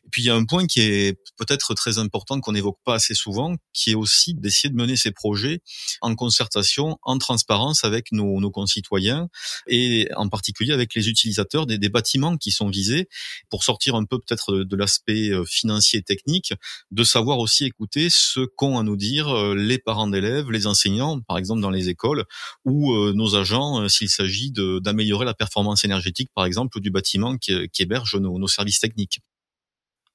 Et 0.04 0.08
puis 0.10 0.22
il 0.22 0.24
y 0.24 0.30
a 0.30 0.34
un 0.34 0.44
point 0.44 0.66
qui 0.66 0.80
est 0.80 1.16
peut-être 1.36 1.74
très 1.74 1.98
important 1.98 2.40
qu'on 2.40 2.52
n'évoque 2.52 2.78
pas 2.84 2.94
assez 2.94 3.14
souvent 3.14 3.35
qui 3.72 3.92
est 3.92 3.94
aussi 3.94 4.34
d'essayer 4.34 4.70
de 4.70 4.76
mener 4.76 4.96
ces 4.96 5.10
projets 5.10 5.60
en 6.00 6.14
concertation, 6.14 6.98
en 7.02 7.18
transparence 7.18 7.84
avec 7.84 8.12
nos, 8.12 8.50
concitoyens 8.50 9.28
et 9.66 10.08
en 10.16 10.28
particulier 10.28 10.72
avec 10.72 10.94
les 10.94 11.08
utilisateurs 11.08 11.66
des, 11.66 11.88
bâtiments 11.88 12.36
qui 12.36 12.50
sont 12.50 12.68
visés 12.68 13.08
pour 13.50 13.64
sortir 13.64 13.94
un 13.94 14.04
peu 14.04 14.18
peut-être 14.18 14.64
de, 14.64 14.76
l'aspect 14.76 15.30
euh, 15.30 15.44
financier 15.44 16.00
et 16.00 16.02
technique, 16.02 16.52
de 16.90 17.04
savoir 17.04 17.38
aussi 17.38 17.64
écouter 17.64 18.08
ce 18.10 18.40
qu'ont 18.40 18.78
à 18.78 18.82
nous 18.82 18.96
dire 18.96 19.28
euh, 19.28 19.54
les 19.54 19.78
parents 19.78 20.08
d'élèves, 20.08 20.50
les 20.50 20.66
enseignants, 20.66 21.20
par 21.20 21.38
exemple 21.38 21.60
dans 21.60 21.70
les 21.70 21.88
écoles, 21.88 22.24
ou 22.64 22.92
euh, 22.92 23.12
nos 23.14 23.36
agents 23.36 23.88
s'il 23.88 24.10
s'agit 24.10 24.52
d'améliorer 24.52 25.24
la 25.24 25.34
performance 25.34 25.84
énergétique, 25.84 26.30
par 26.34 26.44
exemple, 26.44 26.80
du 26.80 26.90
bâtiment 26.90 27.36
qui, 27.36 27.52
héberge 27.78 28.16
nos 28.16 28.48
services 28.48 28.80
techniques. 28.80 29.20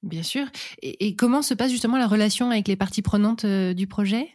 Bien 0.02 0.22
sûr. 0.24 0.46
Et, 0.82 1.14
comment 1.14 1.42
se 1.42 1.54
passe 1.54 1.70
justement 1.70 1.96
la 1.96 2.08
relation 2.08 2.50
avec 2.50 2.66
les 2.66 2.76
parties 2.76 3.02
prenantes 3.02 3.44
euh, 3.44 3.72
du 3.72 3.86
projet? 3.86 4.28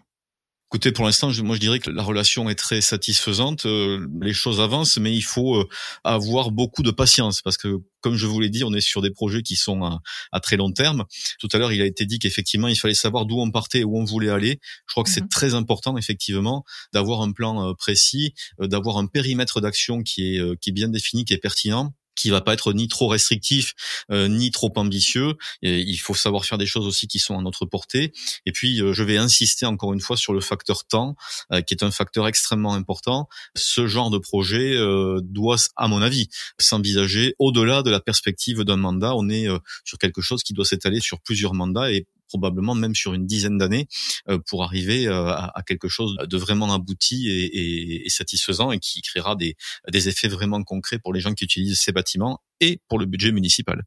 Écoutez, 0.70 0.92
pour 0.92 1.06
l'instant, 1.06 1.32
moi 1.44 1.56
je 1.56 1.62
dirais 1.62 1.80
que 1.80 1.90
la 1.90 2.04
relation 2.04 2.50
est 2.50 2.56
très 2.56 2.82
satisfaisante. 2.82 3.66
Euh, 3.66 4.06
les 4.22 4.34
choses 4.34 4.60
avancent, 4.60 4.98
mais 4.98 5.14
il 5.16 5.22
faut 5.24 5.56
euh, 5.56 5.68
avoir 6.04 6.52
beaucoup 6.52 6.84
de 6.84 6.92
patience 6.92 7.42
parce 7.42 7.58
que, 7.58 7.78
comme 8.02 8.16
je 8.16 8.28
vous 8.28 8.40
l'ai 8.42 8.50
dit, 8.50 8.66
on 8.66 8.74
est 8.74 8.82
sur 8.82 9.02
des 9.02 9.12
projets 9.12 9.44
qui 9.44 9.56
sont 9.56 9.84
à, 9.84 10.40
très 10.42 10.58
long 10.58 10.72
terme. 10.72 11.06
Tout 11.40 11.48
à 11.54 11.58
l'heure, 11.58 11.72
il 11.72 11.82
a 11.82 11.86
été 11.86 12.06
dit 12.06 12.20
qu'effectivement, 12.20 12.68
il 12.68 12.78
fallait 12.78 12.94
savoir 12.94 13.26
d'où 13.26 13.40
on 13.40 13.50
partait 13.50 13.80
et 13.80 13.84
où 13.86 13.98
on 13.98 14.04
voulait 14.04 14.30
aller. 14.30 14.60
Je 14.88 14.94
crois 14.94 15.04
que 15.04 15.10
c'est 15.10 15.22
mhm. 15.22 15.30
très 15.30 15.54
important, 15.54 15.98
effectivement, 15.98 16.64
d'avoir 16.94 17.22
un 17.22 17.32
plan 17.32 17.74
précis, 17.76 18.34
d'avoir 18.60 18.98
un 18.98 19.08
périmètre 19.08 19.62
d'action 19.62 20.02
qui 20.04 20.36
est 20.36 20.60
qui 20.60 20.70
est 20.70 20.74
bien 20.74 20.90
défini, 20.90 21.24
qui 21.24 21.34
est 21.34 21.38
pertinent 21.38 21.94
qui 22.18 22.30
va 22.30 22.42
pas 22.42 22.54
être 22.54 22.74
ni 22.74 22.88
trop 22.90 23.08
restrictif 23.08 23.74
euh, 24.12 24.28
ni 24.28 24.52
trop 24.52 24.74
ambitieux. 24.76 25.36
Il 25.62 25.98
faut 25.98 26.16
savoir 26.16 26.44
faire 26.44 26.58
des 26.58 26.66
choses 26.66 26.86
aussi 26.86 27.08
qui 27.08 27.20
sont 27.20 27.38
à 27.38 27.42
notre 27.42 27.66
portée. 27.66 28.12
Et 28.46 28.52
puis 28.52 28.82
euh, 28.82 28.94
je 28.94 29.04
vais 29.04 29.18
insister 29.18 29.66
encore 29.66 29.94
une 29.94 30.02
fois 30.02 30.18
sur 30.18 30.34
le 30.34 30.42
facteur 30.42 30.86
temps, 30.86 31.16
euh, 31.54 31.62
qui 31.62 31.74
est 31.74 31.84
un 31.84 31.92
facteur 31.92 32.28
extrêmement 32.28 32.74
important. 32.74 33.30
Ce 33.56 33.88
genre 33.88 34.10
de 34.10 34.18
projet 34.18 34.78
doit, 35.22 35.58
à 35.76 35.88
mon 35.88 36.02
avis, 36.02 36.30
s'envisager 36.60 37.36
au-delà 37.40 37.84
de 37.84 37.92
la 37.92 38.00
perspective 38.00 38.64
d'un 38.64 38.76
mandat. 38.76 39.16
On 39.16 39.30
est 39.30 39.48
sur 39.86 39.98
quelque 39.98 40.22
chose 40.22 40.44
qui 40.44 40.54
doit 40.54 40.66
s'étaler 40.66 41.00
sur 41.00 41.20
plusieurs 41.22 41.54
mandats 41.54 41.92
et 41.92 42.08
probablement 42.28 42.76
même 42.76 42.96
sur 42.96 43.14
une 43.14 43.26
dizaine 43.26 43.58
d'années 43.58 43.88
euh, 44.30 44.40
pour 44.48 44.64
arriver 44.64 45.08
euh, 45.08 45.32
à, 45.32 45.64
quelque 45.66 45.88
chose 45.88 46.16
de 46.24 46.38
vraiment 46.38 46.74
abouti 46.74 47.30
et, 47.30 48.10
satisfaisant 48.10 48.72
et 48.72 48.80
qui 48.80 49.02
créera 49.02 49.36
des, 49.36 49.56
des 49.92 50.10
effets 50.10 50.28
vraiment 50.28 50.64
concrets 50.64 51.00
pour 51.00 51.14
les 51.14 51.20
gens 51.20 51.34
qui 51.34 51.44
utilisent 51.44 51.80
ces 51.80 51.92
bâtiments 51.92 52.42
et 52.60 52.82
pour 52.88 53.00
le 53.00 53.06
budget 53.06 53.32
municipal. 53.32 53.84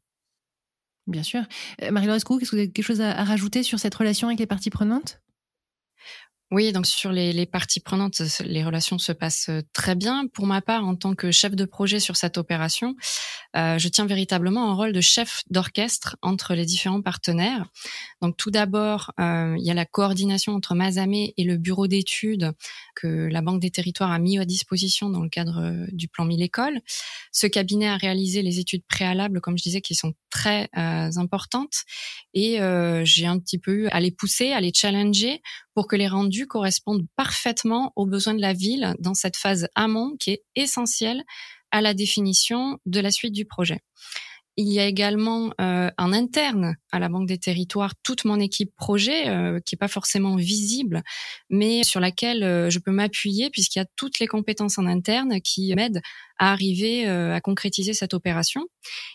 Bien 1.07 1.23
sûr. 1.23 1.43
Euh, 1.81 1.91
Marie-Laure 1.91 2.15
est-ce 2.15 2.25
que 2.25 2.33
vous 2.33 2.55
avez 2.55 2.71
quelque 2.71 2.85
chose 2.85 3.01
à, 3.01 3.23
rajouter 3.23 3.63
sur 3.63 3.79
cette 3.79 3.95
relation 3.95 4.27
avec 4.27 4.39
les 4.39 4.45
parties 4.45 4.69
prenantes? 4.69 5.21
Oui, 6.51 6.73
donc 6.73 6.85
sur 6.85 7.13
les, 7.13 7.31
les, 7.31 7.45
parties 7.45 7.79
prenantes, 7.79 8.21
les 8.43 8.65
relations 8.65 8.97
se 8.97 9.13
passent 9.13 9.47
euh, 9.47 9.61
très 9.71 9.95
bien. 9.95 10.27
Pour 10.27 10.47
ma 10.47 10.61
part, 10.61 10.85
en 10.85 10.97
tant 10.97 11.15
que 11.15 11.31
chef 11.31 11.55
de 11.55 11.63
projet 11.63 12.01
sur 12.01 12.17
cette 12.17 12.37
opération, 12.37 12.97
euh, 13.55 13.77
je 13.77 13.87
tiens 13.87 14.05
véritablement 14.05 14.69
un 14.69 14.73
rôle 14.73 14.91
de 14.91 14.99
chef 14.99 15.43
d'orchestre 15.49 16.17
entre 16.21 16.53
les 16.53 16.65
différents 16.65 17.01
partenaires. 17.01 17.65
Donc 18.21 18.37
tout 18.37 18.51
d'abord, 18.51 19.11
euh, 19.19 19.55
il 19.57 19.65
y 19.65 19.71
a 19.71 19.73
la 19.73 19.85
coordination 19.85 20.53
entre 20.53 20.75
Mazamé 20.75 21.33
et 21.37 21.43
le 21.43 21.57
bureau 21.57 21.87
d'études 21.87 22.51
que 22.95 23.07
la 23.07 23.41
Banque 23.41 23.59
des 23.59 23.71
Territoires 23.71 24.11
a 24.11 24.19
mis 24.19 24.37
à 24.37 24.45
disposition 24.45 25.09
dans 25.09 25.21
le 25.21 25.29
cadre 25.29 25.59
euh, 25.61 25.87
du 25.91 26.07
plan 26.07 26.25
Mille 26.25 26.41
Écoles. 26.41 26.79
Ce 27.31 27.47
cabinet 27.47 27.87
a 27.87 27.97
réalisé 27.97 28.41
les 28.41 28.59
études 28.59 28.83
préalables, 28.87 29.41
comme 29.41 29.57
je 29.57 29.63
disais, 29.63 29.81
qui 29.81 29.95
sont 29.95 30.13
très 30.29 30.69
euh, 30.77 31.09
importantes, 31.17 31.83
et 32.33 32.59
j'ai 33.03 33.25
un 33.25 33.39
petit 33.39 33.57
peu 33.57 33.71
eu 33.71 33.87
à 33.87 33.99
les 33.99 34.11
pousser, 34.11 34.51
à 34.51 34.61
les 34.61 34.71
challenger 34.73 35.41
pour 35.73 35.87
que 35.87 35.95
les 35.95 36.07
rendus 36.07 36.47
correspondent 36.47 37.05
parfaitement 37.15 37.93
aux 37.95 38.05
besoins 38.05 38.33
de 38.33 38.41
la 38.41 38.53
ville 38.53 38.95
dans 38.99 39.13
cette 39.13 39.37
phase 39.37 39.67
amont 39.75 40.15
qui 40.19 40.31
est 40.31 40.43
essentielle 40.55 41.23
à 41.71 41.81
la 41.81 41.93
définition 41.93 42.77
de 42.85 42.99
la 42.99 43.11
suite 43.11 43.33
du 43.33 43.45
projet. 43.45 43.79
Il 44.57 44.67
y 44.67 44.79
a 44.81 44.85
également 44.85 45.53
euh, 45.61 45.89
en 45.97 46.11
interne 46.11 46.75
à 46.91 46.99
la 46.99 47.07
Banque 47.07 47.27
des 47.27 47.37
Territoires 47.37 47.93
toute 48.03 48.25
mon 48.25 48.37
équipe 48.39 48.75
projet 48.75 49.29
euh, 49.29 49.59
qui 49.65 49.75
est 49.75 49.77
pas 49.77 49.87
forcément 49.87 50.35
visible, 50.35 51.03
mais 51.49 51.83
sur 51.83 52.01
laquelle 52.01 52.43
euh, 52.43 52.69
je 52.69 52.79
peux 52.79 52.91
m'appuyer 52.91 53.49
puisqu'il 53.49 53.79
y 53.79 53.81
a 53.81 53.87
toutes 53.95 54.19
les 54.19 54.27
compétences 54.27 54.77
en 54.77 54.85
interne 54.85 55.39
qui 55.39 55.73
m'aident 55.73 56.01
à 56.41 56.51
arriver 56.51 57.07
euh, 57.07 57.35
à 57.35 57.39
concrétiser 57.39 57.93
cette 57.93 58.15
opération. 58.15 58.65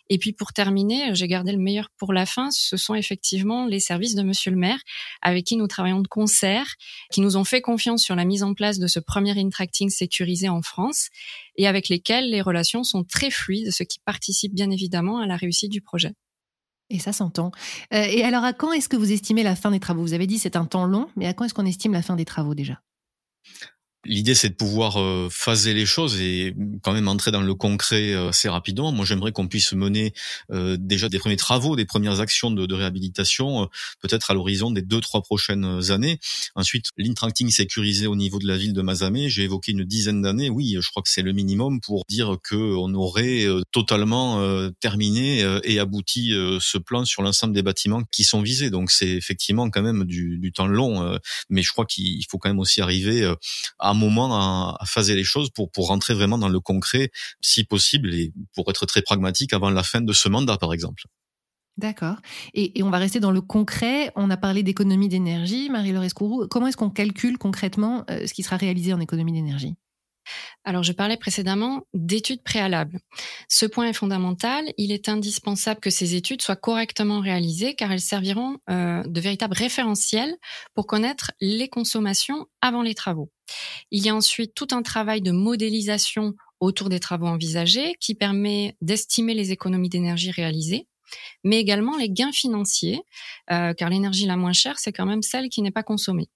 Et 0.09 0.17
puis 0.17 0.33
pour 0.33 0.53
terminer, 0.53 1.13
j'ai 1.15 1.27
gardé 1.27 1.51
le 1.51 1.59
meilleur 1.59 1.89
pour 1.99 2.13
la 2.13 2.25
fin. 2.25 2.53
Ce 2.53 2.77
sont 2.77 2.95
effectivement 2.95 3.67
les 3.67 3.81
services 3.81 4.15
de 4.15 4.23
Monsieur 4.23 4.53
le 4.53 4.57
Maire 4.57 4.79
avec 5.23 5.45
qui 5.45 5.57
nous 5.57 5.67
travaillons 5.67 6.01
de 6.01 6.07
concert, 6.07 6.77
qui 7.11 7.21
nous 7.21 7.37
ont 7.37 7.43
fait 7.43 7.61
confiance 7.61 8.05
sur 8.05 8.15
la 8.15 8.25
mise 8.25 8.45
en 8.45 8.55
place 8.55 8.79
de 8.79 8.87
ce 8.87 9.01
premier 9.01 9.37
intracting 9.37 9.91
sécurisé 9.91 10.49
en 10.49 10.63
France 10.63 11.09
et 11.57 11.67
avec 11.67 11.89
lesquels 11.89 12.31
les 12.31 12.41
relations 12.41 12.85
sont 12.85 13.03
très 13.03 13.31
fluides, 13.31 13.73
ce 13.73 13.83
qui 13.83 13.99
participe 14.05 14.55
bien 14.55 14.71
évidemment 14.71 15.19
à 15.19 15.27
la 15.27 15.37
réussite 15.37 15.73
du 15.73 15.81
projet. 15.81 16.13
Et 16.91 17.01
ça 17.01 17.13
s'entend. 17.13 17.51
Euh, 17.93 18.05
et 18.05 18.23
alors, 18.23 18.45
à 18.45 18.53
quand 18.53 18.71
est-ce 18.71 18.89
que 18.89 18.97
vous 18.97 19.11
estimez 19.11 19.43
la 19.43 19.57
fin 19.57 19.73
des 19.73 19.81
travaux? 19.81 20.03
Vous 20.03 20.15
avez 20.15 20.29
dit 20.29 20.39
c'est 20.39 20.55
un 20.55 20.65
temps 20.65 20.87
long, 20.87 21.09
mais 21.17 21.27
à 21.27 21.35
quand 21.35 21.45
est-ce 21.45 21.55
qu'on 21.55 21.67
estime 21.67 21.93
la 21.93 22.03
fin 22.03 22.15
des 22.15 22.25
travaux 22.25 22.55
déjà? 22.55 22.81
L'idée, 24.05 24.35
c'est 24.35 24.51
de 24.51 24.55
pouvoir 24.55 25.01
euh, 25.01 25.29
phaser 25.31 25.75
les 25.75 25.87
choses 25.87 26.21
et 26.21 26.55
quand 26.83 26.93
même 26.93 27.09
entrer 27.09 27.33
dans 27.33 27.41
le 27.41 27.55
concret 27.55 28.13
euh, 28.13 28.29
assez 28.29 28.49
rapidement. 28.49 28.93
Moi, 28.93 29.05
j'aimerais 29.05 29.33
qu'on 29.33 29.49
puisse 29.49 29.73
mener 29.73 30.13
euh, 30.53 30.77
déjà 30.79 31.09
des 31.09 31.19
premiers 31.19 31.37
travaux, 31.37 31.75
des 31.75 31.87
premières 31.87 32.21
actions 32.21 32.51
de, 32.53 32.67
de 32.67 32.75
réhabilitation, 32.75 33.69
peut-être 34.01 34.31
à 34.31 34.35
l'horizon 34.35 34.71
des 34.71 34.83
deux, 34.83 35.01
trois 35.01 35.23
prochaines 35.23 35.91
années. 35.91 36.19
Ensuite, 36.55 36.87
l'intracting 36.97 37.51
sécurisé 37.51 38.07
au 38.07 38.15
niveau 38.15 38.39
de 38.39 38.47
la 38.47 38.57
ville 38.57 38.73
de 38.73 38.83
Mazamé, 38.83 39.29
j'ai 39.29 39.43
évoqué 39.43 39.73
une 39.73 39.85
dizaine 39.85 40.23
d'années. 40.23 40.51
Oui, 40.51 40.77
je 40.81 40.89
crois 40.89 41.03
que 41.03 41.09
c'est 41.09 41.23
le 41.23 41.33
minimum 41.33 41.81
pour 41.81 42.05
dire 42.09 42.37
qu'on 42.49 42.95
aurait 42.95 43.47
totalement 43.73 44.41
terminé 44.81 45.45
et 45.65 45.79
abouti 45.79 46.33
ce 46.61 46.79
plan 46.79 47.05
sur 47.05 47.23
l'ensemble 47.23 47.55
des 47.55 47.63
bâtiments 47.63 48.03
qui 48.13 48.25
sont 48.25 48.41
visés. 48.41 48.71
Donc, 48.71 48.91
c'est 48.91 49.09
effectivement 49.09 49.69
quand 49.71 49.83
même 49.83 50.05
du, 50.05 50.39
du 50.39 50.53
temps 50.53 50.67
long, 50.67 51.19
mais 51.49 51.63
je 51.63 51.73
crois 51.73 51.87
qu'il 51.87 52.25
faut 52.31 52.39
quand 52.39 52.49
même 52.49 52.61
aussi 52.61 52.81
arriver 52.81 53.29
à 53.79 53.95
moment 53.97 54.37
à, 54.37 54.79
phaser 54.85 55.15
les 55.15 55.25
choses 55.25 55.51
pour 55.51 55.71
pour 55.71 55.89
rentrer 55.89 56.15
vraiment 56.15 56.39
dans 56.39 56.49
le 56.49 56.61
concret, 56.61 57.11
si 57.41 57.65
possible, 57.65 58.15
et 58.15 58.33
pour 58.55 58.71
être 58.71 58.87
très 58.87 59.03
pragmatique 59.03 59.53
avant 59.53 59.71
la 59.71 59.83
fin 59.83 60.01
de 60.01 60.13
ce 60.13 60.29
mandat, 60.29 60.59
par 60.59 60.73
exemple. 60.73 61.05
D'accord. 61.77 62.17
Et, 62.55 62.79
et, 62.79 62.83
on 62.83 62.91
va 62.91 62.99
rester 62.99 63.21
dans 63.21 63.31
le 63.31 63.43
concret. 63.43 64.11
On 64.17 64.31
a 64.31 64.39
parlé 64.39 64.63
d'économie 64.63 65.09
d'énergie. 65.09 65.69
Marie-Laure 65.69 66.05
Escourou, 66.05 66.47
comment 66.49 66.69
est-ce 66.69 66.77
qu'on 66.77 66.91
calcule 66.91 67.37
concrètement 67.37 68.05
euh, 68.11 68.27
ce 68.27 68.33
qui 68.33 68.43
sera 68.43 68.57
réalisé 68.57 68.95
en 68.95 69.01
économie 69.01 69.33
d'énergie? 69.33 69.75
Alors, 70.65 70.83
je 70.83 70.93
parlais 70.93 71.17
précédemment 71.17 71.87
d'études 71.95 72.43
préalables. 72.43 72.99
Ce 73.49 73.67
point 73.67 73.89
est 73.89 73.93
fondamental. 73.93 74.65
Il 74.77 74.93
est 74.93 75.09
indispensable 75.09 75.81
que 75.81 75.91
ces 75.91 76.15
études 76.15 76.43
soient 76.43 76.57
correctement 76.57 77.21
réalisées 77.21 77.75
car 77.75 77.93
elles 77.93 78.01
serviront 78.01 78.59
euh, 78.71 79.03
de 79.05 79.21
véritables 79.21 79.57
référentiels 79.57 80.35
pour 80.75 80.87
connaître 80.87 81.33
les 81.41 81.69
consommations 81.69 82.47
avant 82.61 82.83
les 82.83 82.95
travaux. 82.95 83.31
Il 83.91 84.05
y 84.05 84.09
a 84.09 84.15
ensuite 84.15 84.55
tout 84.55 84.69
un 84.73 84.83
travail 84.83 85.21
de 85.23 85.31
modélisation 85.31 86.35
autour 86.59 86.89
des 86.89 87.01
travaux 87.01 87.27
envisagés 87.27 87.95
qui 88.01 88.15
permet 88.15 88.77
d'estimer 88.81 89.35
les 89.35 89.53
économies 89.53 89.89
d'énergie 89.89 90.31
réalisées 90.31 90.89
mais 91.45 91.61
également 91.61 91.97
les 91.97 92.11
gains 92.11 92.33
financiers, 92.33 93.01
euh, 93.53 93.73
car 93.75 93.91
l'énergie 93.91 94.27
la 94.27 94.37
moins 94.37 94.53
chère, 94.53 94.79
c'est 94.81 94.93
quand 94.93 95.07
même 95.07 95.23
celle 95.23 95.49
qui 95.49 95.63
n'est 95.63 95.71
pas 95.71 95.85
consommée. 95.85 96.29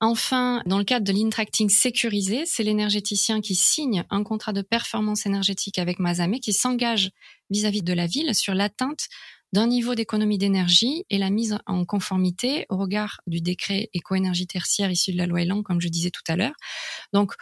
Enfin, 0.00 0.62
dans 0.66 0.78
le 0.78 0.84
cadre 0.84 1.06
de 1.06 1.12
l'intracting 1.12 1.70
sécurisé, 1.70 2.44
c'est 2.46 2.62
l'énergéticien 2.62 3.40
qui 3.40 3.54
signe 3.54 4.04
un 4.10 4.22
contrat 4.22 4.52
de 4.52 4.62
performance 4.62 5.24
énergétique 5.24 5.78
avec 5.78 5.98
Mazamé 5.98 6.40
qui 6.40 6.52
s'engage 6.52 7.10
vis-à-vis 7.50 7.82
de 7.82 7.92
la 7.92 8.06
ville 8.06 8.34
sur 8.34 8.54
l'atteinte 8.54 9.08
d'un 9.52 9.68
niveau 9.68 9.94
d'économie 9.94 10.36
d'énergie 10.36 11.04
et 11.10 11.18
la 11.18 11.30
mise 11.30 11.56
en 11.66 11.84
conformité 11.84 12.66
au 12.70 12.76
regard 12.76 13.20
du 13.28 13.40
décret 13.40 13.88
éco-énergie 13.94 14.48
tertiaire 14.48 14.90
issu 14.90 15.12
de 15.12 15.16
la 15.16 15.26
loi 15.26 15.42
Elan, 15.42 15.62
comme 15.62 15.80
je 15.80 15.88
disais 15.88 16.10
tout 16.10 16.24
à 16.26 16.34
l'heure. 16.34 16.54
Donc, 17.12 17.34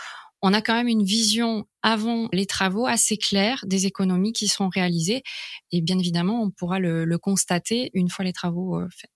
on 0.43 0.53
a 0.53 0.61
quand 0.61 0.75
même 0.75 0.89
une 0.89 1.05
vision 1.05 1.65
avant 1.83 2.29
les 2.33 2.47
travaux 2.47 2.87
assez 2.87 3.17
claire 3.17 3.65
des 3.67 3.87
économies 3.87 4.33
qui 4.33 4.49
seront 4.49 4.69
réalisées. 4.69 5.23
Et 5.71 5.81
bien 5.81 5.99
évidemment, 5.99 6.43
on 6.43 6.51
pourra 6.51 6.81
le, 6.81 7.17
constater 7.19 7.91
une 7.95 8.11
fois 8.11 8.25
les 8.25 8.33
travaux 8.33 8.79
euh, 8.79 8.89
faits. 8.91 9.11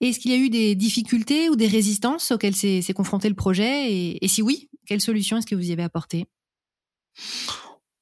Est-ce 0.00 0.18
qu'il 0.18 0.30
y 0.30 0.34
a 0.34 0.38
eu 0.38 0.50
des 0.50 0.74
difficultés 0.74 1.48
ou 1.48 1.56
des 1.56 1.66
résistances 1.66 2.30
auxquelles 2.30 2.56
s'est 2.56 2.82
confronté 2.94 3.28
le 3.28 3.34
projet? 3.34 3.92
Et, 4.20 4.28
si 4.28 4.42
oui, 4.42 4.68
quelles 4.86 5.00
solutions 5.00 5.36
est-ce 5.36 5.46
que 5.46 5.54
vous 5.54 5.68
y 5.68 5.72
avez 5.72 5.82
apportées? 5.82 6.26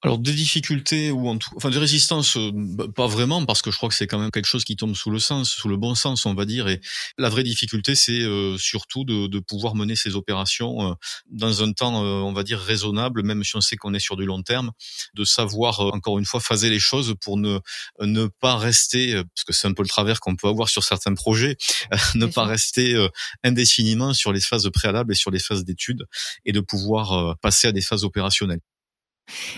Alors 0.06 0.18
des 0.18 0.34
difficultés 0.34 1.10
ou 1.10 1.28
en 1.28 1.36
tout, 1.36 1.50
enfin 1.56 1.68
des 1.68 1.78
résistances, 1.78 2.36
euh, 2.36 2.52
bah, 2.54 2.86
pas 2.94 3.08
vraiment 3.08 3.44
parce 3.44 3.60
que 3.60 3.72
je 3.72 3.76
crois 3.76 3.88
que 3.88 3.94
c'est 3.96 4.06
quand 4.06 4.20
même 4.20 4.30
quelque 4.30 4.46
chose 4.46 4.64
qui 4.64 4.76
tombe 4.76 4.94
sous 4.94 5.10
le 5.10 5.18
sens, 5.18 5.50
sous 5.50 5.68
le 5.68 5.76
bon 5.76 5.96
sens, 5.96 6.26
on 6.26 6.34
va 6.34 6.44
dire. 6.44 6.68
Et 6.68 6.80
la 7.18 7.28
vraie 7.28 7.42
difficulté, 7.42 7.96
c'est 7.96 8.20
euh, 8.20 8.56
surtout 8.56 9.02
de, 9.04 9.26
de, 9.26 9.38
pouvoir 9.40 9.74
mener 9.74 9.96
ces 9.96 10.14
opérations 10.14 10.92
euh, 10.92 10.94
dans 11.28 11.64
un 11.64 11.72
temps, 11.72 12.02
on 12.02 12.32
va 12.32 12.44
dire 12.44 12.60
raisonnable, 12.60 13.24
même 13.24 13.42
si 13.42 13.56
on 13.56 13.60
sait 13.60 13.74
qu'on 13.74 13.94
est 13.94 13.98
sur 13.98 14.16
du 14.16 14.24
long 14.26 14.44
terme, 14.44 14.70
de 15.14 15.24
savoir 15.24 15.80
encore 15.80 16.20
une 16.20 16.24
fois 16.24 16.38
phaser 16.38 16.70
les 16.70 16.78
choses 16.78 17.16
pour 17.20 17.36
ne 17.36 17.58
ne 18.00 18.26
pas 18.26 18.56
rester, 18.56 19.14
parce 19.14 19.44
que 19.44 19.52
c'est 19.52 19.66
un 19.66 19.72
peu 19.72 19.82
le 19.82 19.88
travers 19.88 20.20
qu'on 20.20 20.36
peut 20.36 20.46
avoir 20.48 20.68
sur 20.68 20.84
certains 20.84 21.14
projets, 21.14 21.56
ne 22.14 22.26
pas 22.26 22.44
rester 22.44 22.94
indéfiniment 23.42 24.14
sur 24.14 24.32
les 24.32 24.40
phases 24.40 24.70
préalables 24.72 25.12
et 25.12 25.16
sur 25.16 25.32
les 25.32 25.40
phases 25.40 25.64
d'études 25.64 26.06
et 26.44 26.52
de 26.52 26.60
pouvoir 26.60 27.36
passer 27.38 27.66
à 27.66 27.72
des 27.72 27.82
phases 27.82 28.04
opérationnelles. 28.04 28.60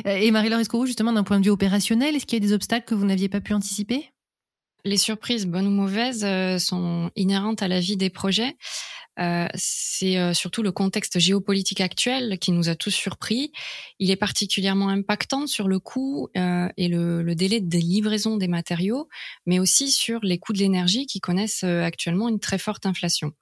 Euh, 0.06 0.16
et 0.16 0.30
Marie-Laure 0.30 0.60
Escourou, 0.60 0.86
justement, 0.86 1.12
d'un 1.12 1.24
point 1.24 1.40
de 1.40 1.44
vue 1.44 1.50
opérationnel, 1.50 2.16
est-ce 2.16 2.26
qu'il 2.26 2.42
y 2.42 2.44
a 2.44 2.46
des 2.46 2.52
obstacles 2.52 2.86
que 2.86 2.94
vous 2.94 3.06
n'aviez 3.06 3.28
pas 3.28 3.40
pu 3.40 3.54
anticiper? 3.54 4.10
Les 4.84 4.96
surprises, 4.96 5.46
bonnes 5.46 5.66
ou 5.66 5.70
mauvaises, 5.70 6.24
euh, 6.24 6.58
sont 6.58 7.10
inhérentes 7.16 7.62
à 7.62 7.68
la 7.68 7.80
vie 7.80 7.96
des 7.96 8.10
projets. 8.10 8.56
Euh, 9.18 9.46
c'est 9.54 10.16
euh, 10.18 10.32
surtout 10.32 10.62
le 10.62 10.72
contexte 10.72 11.18
géopolitique 11.18 11.80
actuel 11.80 12.38
qui 12.38 12.52
nous 12.52 12.68
a 12.68 12.74
tous 12.74 12.90
surpris. 12.90 13.52
Il 13.98 14.10
est 14.10 14.16
particulièrement 14.16 14.88
impactant 14.88 15.46
sur 15.46 15.68
le 15.68 15.78
coût 15.78 16.28
euh, 16.36 16.68
et 16.76 16.88
le, 16.88 17.22
le, 17.22 17.34
délai 17.34 17.60
de 17.60 17.78
livraison 17.78 18.36
des 18.36 18.48
matériaux, 18.48 19.08
mais 19.46 19.58
aussi 19.58 19.90
sur 19.90 20.20
les 20.22 20.38
coûts 20.38 20.52
de 20.52 20.58
l'énergie 20.58 21.06
qui 21.06 21.20
connaissent 21.20 21.64
euh, 21.64 21.82
actuellement 21.82 22.28
une 22.28 22.40
très 22.40 22.58
forte 22.58 22.86
inflation. 22.86 23.32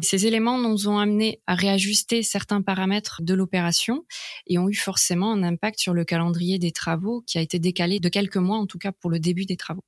Ces 0.00 0.26
éléments 0.26 0.58
nous 0.58 0.88
ont 0.88 0.98
amené 0.98 1.40
à 1.46 1.54
réajuster 1.54 2.22
certains 2.22 2.62
paramètres 2.62 3.22
de 3.22 3.34
l'opération 3.34 4.04
et 4.46 4.58
ont 4.58 4.68
eu 4.68 4.74
forcément 4.74 5.32
un 5.32 5.42
impact 5.42 5.78
sur 5.78 5.94
le 5.94 6.04
calendrier 6.04 6.58
des 6.58 6.72
travaux 6.72 7.22
qui 7.26 7.38
a 7.38 7.40
été 7.40 7.58
décalé 7.58 8.00
de 8.00 8.08
quelques 8.08 8.36
mois, 8.36 8.58
en 8.58 8.66
tout 8.66 8.78
cas 8.78 8.92
pour 8.92 9.10
le 9.10 9.18
début 9.18 9.44
des 9.44 9.56
travaux. 9.56 9.84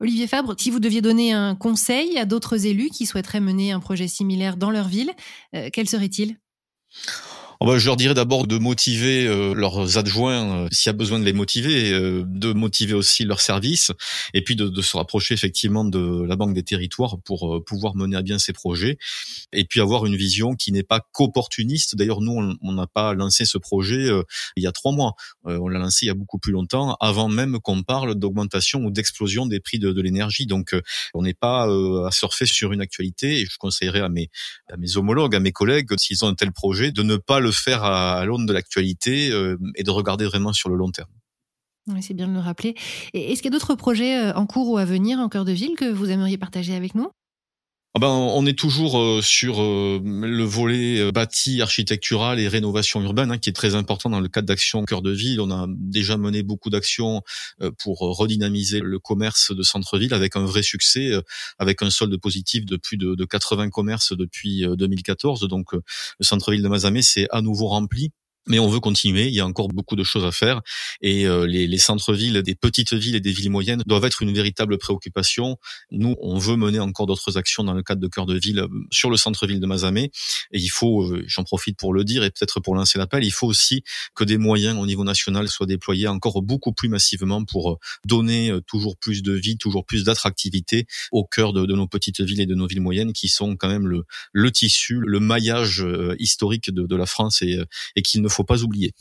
Olivier 0.00 0.28
Fabre, 0.28 0.54
si 0.56 0.70
vous 0.70 0.78
deviez 0.78 1.00
donner 1.00 1.32
un 1.32 1.56
conseil 1.56 2.18
à 2.18 2.24
d'autres 2.24 2.66
élus 2.66 2.90
qui 2.90 3.04
souhaiteraient 3.04 3.40
mener 3.40 3.72
un 3.72 3.80
projet 3.80 4.06
similaire 4.06 4.56
dans 4.56 4.70
leur 4.70 4.86
ville, 4.86 5.12
euh, 5.54 5.70
quel 5.72 5.88
serait-il? 5.88 6.38
Je 7.60 7.86
leur 7.86 7.96
dirais 7.96 8.14
d'abord 8.14 8.46
de 8.46 8.56
motiver 8.58 9.26
euh, 9.26 9.52
leurs 9.54 9.98
adjoints, 9.98 10.64
euh, 10.64 10.68
s'il 10.70 10.90
y 10.90 10.90
a 10.90 10.92
besoin 10.94 11.18
de 11.18 11.24
les 11.24 11.32
motiver, 11.32 11.92
euh, 11.92 12.22
de 12.26 12.52
motiver 12.52 12.94
aussi 12.94 13.24
leurs 13.24 13.40
services, 13.40 13.90
et 14.32 14.42
puis 14.42 14.56
de, 14.56 14.68
de, 14.68 14.82
se 14.82 14.96
rapprocher 14.96 15.34
effectivement 15.34 15.84
de 15.84 16.24
la 16.24 16.36
Banque 16.36 16.54
des 16.54 16.62
Territoires 16.62 17.16
pour 17.24 17.62
pouvoir 17.64 17.96
mener 17.96 18.16
à 18.16 18.22
bien 18.22 18.38
ces 18.38 18.52
projets, 18.52 18.98
et 19.52 19.64
puis 19.64 19.80
avoir 19.80 20.06
une 20.06 20.16
vision 20.16 20.54
qui 20.54 20.72
n'est 20.72 20.82
pas 20.82 21.00
qu'opportuniste. 21.12 21.96
D'ailleurs, 21.96 22.20
nous, 22.20 22.56
on 22.62 22.72
n'a 22.72 22.86
pas 22.86 23.14
lancé 23.14 23.44
ce 23.44 23.58
projet 23.58 24.08
il 24.56 24.62
y 24.62 24.66
a 24.66 24.72
trois 24.72 24.92
mois, 24.92 25.14
on 25.44 25.68
l'a 25.68 25.78
lancé 25.78 26.06
il 26.06 26.08
y 26.08 26.10
a 26.10 26.14
beaucoup 26.14 26.38
plus 26.38 26.52
longtemps, 26.52 26.96
avant 27.00 27.28
même 27.28 27.58
qu'on 27.58 27.82
parle 27.82 28.14
d'augmentation 28.14 28.80
ou 28.80 28.90
d'explosion 28.90 29.46
des 29.46 29.60
prix 29.60 29.78
de, 29.78 29.92
de 29.92 30.00
l'énergie. 30.00 30.46
Donc, 30.46 30.74
on 31.14 31.22
n'est 31.22 31.34
pas 31.34 31.64
à 31.64 32.10
surfer 32.10 32.46
sur 32.46 32.72
une 32.72 32.80
actualité, 32.80 33.40
et 33.40 33.44
je 33.44 33.56
conseillerais 33.58 34.00
à 34.00 34.08
mes, 34.08 34.30
à 34.72 34.76
mes 34.76 34.96
homologues, 34.96 35.34
à 35.34 35.40
mes 35.40 35.52
collègues, 35.52 35.88
s'ils 35.98 36.24
ont 36.24 36.28
un 36.28 36.34
tel 36.34 36.52
projet, 36.52 36.92
de 36.92 37.02
ne 37.02 37.16
pas 37.16 37.40
le 37.40 37.47
faire 37.50 37.84
à, 37.84 38.24
l'aune 38.24 38.46
de 38.46 38.52
l'actualité 38.52 39.30
euh, 39.30 39.56
et 39.74 39.82
de 39.82 39.90
regarder 39.90 40.24
vraiment 40.24 40.52
sur 40.52 40.68
le 40.68 40.76
long 40.76 40.90
terme. 40.90 41.10
C'est 42.00 42.14
bien 42.14 42.28
de 42.28 42.34
le 42.34 42.40
rappeler. 42.40 42.74
Est-ce 43.14 43.40
qu'il 43.40 43.50
y 43.50 43.54
a 43.54 43.58
d'autres 43.58 43.74
projets 43.74 44.18
euh, 44.18 44.34
en 44.34 44.46
cours 44.46 44.68
ou 44.68 44.76
à 44.78 44.84
venir 44.84 45.18
en 45.18 45.28
cœur 45.28 45.44
de 45.44 45.52
ville 45.52 45.74
que 45.76 45.90
vous 45.90 46.10
aimeriez 46.10 46.36
partager 46.36 46.74
avec 46.74 46.94
nous? 46.94 47.10
Ben, 47.98 48.08
on 48.08 48.44
est 48.46 48.58
toujours 48.58 48.98
euh, 48.98 49.22
sur 49.22 49.62
euh, 49.62 50.00
le 50.04 50.44
volet 50.44 51.00
euh, 51.00 51.12
bâti, 51.12 51.62
architectural 51.62 52.38
et 52.38 52.48
rénovation 52.48 53.00
urbaine, 53.02 53.30
hein, 53.30 53.38
qui 53.38 53.48
est 53.48 53.54
très 53.54 53.74
important 53.74 54.10
dans 54.10 54.20
le 54.20 54.28
cadre 54.28 54.46
d'actions 54.46 54.84
cœur 54.84 55.02
de 55.02 55.10
ville. 55.10 55.40
On 55.40 55.50
a 55.50 55.66
déjà 55.68 56.16
mené 56.16 56.42
beaucoup 56.42 56.70
d'actions 56.70 57.22
pour 57.78 57.98
redynamiser 58.00 58.80
le 58.80 58.98
commerce 58.98 59.54
de 59.54 59.62
centre-ville 59.62 60.14
avec 60.14 60.36
un 60.36 60.44
vrai 60.44 60.62
succès, 60.62 61.12
avec 61.58 61.82
un 61.82 61.90
solde 61.90 62.16
positif 62.18 62.64
de 62.64 62.76
plus 62.76 62.96
de, 62.96 63.14
de 63.14 63.24
80 63.24 63.70
commerces 63.70 64.12
depuis 64.12 64.64
2014. 64.66 65.40
Donc, 65.48 65.72
le 65.72 65.80
centre-ville 66.24 66.62
de 66.62 66.68
Mazamet 66.68 67.02
s'est 67.02 67.26
à 67.30 67.42
nouveau 67.42 67.68
rempli 67.68 68.12
mais 68.48 68.58
on 68.58 68.68
veut 68.68 68.80
continuer. 68.80 69.28
Il 69.28 69.34
y 69.34 69.40
a 69.40 69.46
encore 69.46 69.68
beaucoup 69.68 69.96
de 69.96 70.02
choses 70.02 70.24
à 70.24 70.32
faire 70.32 70.62
et 71.00 71.26
euh, 71.26 71.46
les, 71.46 71.66
les 71.66 71.78
centres-villes 71.78 72.42
des 72.42 72.54
petites 72.54 72.94
villes 72.94 73.14
et 73.14 73.20
des 73.20 73.32
villes 73.32 73.50
moyennes 73.50 73.82
doivent 73.86 74.04
être 74.04 74.22
une 74.22 74.32
véritable 74.32 74.78
préoccupation. 74.78 75.56
Nous, 75.90 76.16
on 76.20 76.38
veut 76.38 76.56
mener 76.56 76.80
encore 76.80 77.06
d'autres 77.06 77.36
actions 77.36 77.64
dans 77.64 77.74
le 77.74 77.82
cadre 77.82 78.00
de 78.00 78.08
cœur 78.08 78.26
de 78.26 78.38
ville 78.38 78.60
euh, 78.60 78.68
sur 78.90 79.10
le 79.10 79.16
centre-ville 79.16 79.60
de 79.60 79.66
Mazamet 79.66 80.10
et 80.52 80.58
il 80.58 80.68
faut, 80.68 81.02
euh, 81.04 81.22
j'en 81.26 81.44
profite 81.44 81.78
pour 81.78 81.92
le 81.92 82.04
dire 82.04 82.24
et 82.24 82.30
peut-être 82.30 82.60
pour 82.60 82.74
lancer 82.74 82.98
l'appel, 82.98 83.24
il 83.24 83.32
faut 83.32 83.46
aussi 83.46 83.82
que 84.14 84.24
des 84.24 84.38
moyens 84.38 84.78
au 84.78 84.86
niveau 84.86 85.04
national 85.04 85.48
soient 85.48 85.66
déployés 85.66 86.08
encore 86.08 86.42
beaucoup 86.42 86.72
plus 86.72 86.88
massivement 86.88 87.44
pour 87.44 87.78
donner 88.06 88.52
toujours 88.66 88.96
plus 88.96 89.22
de 89.22 89.32
vie, 89.32 89.58
toujours 89.58 89.84
plus 89.84 90.04
d'attractivité 90.04 90.86
au 91.12 91.24
cœur 91.24 91.52
de, 91.52 91.66
de, 91.66 91.74
nos 91.74 91.86
petites 91.86 92.20
villes 92.20 92.40
et 92.40 92.46
de 92.46 92.54
nos 92.54 92.66
villes 92.66 92.80
moyennes 92.80 93.12
qui 93.12 93.28
sont 93.28 93.56
quand 93.56 93.68
même 93.68 93.86
le, 93.86 94.04
le 94.32 94.50
tissu, 94.50 95.00
le 95.04 95.20
maillage 95.20 95.84
historique 96.18 96.72
de, 96.72 96.86
de 96.86 96.96
la 96.96 97.06
France 97.06 97.42
et, 97.42 97.58
et 97.96 98.02
qu'il 98.02 98.22
ne 98.22 98.28
faut 98.28 98.37
faut 98.38 98.44
pas 98.44 98.62
oublier. 98.62 98.92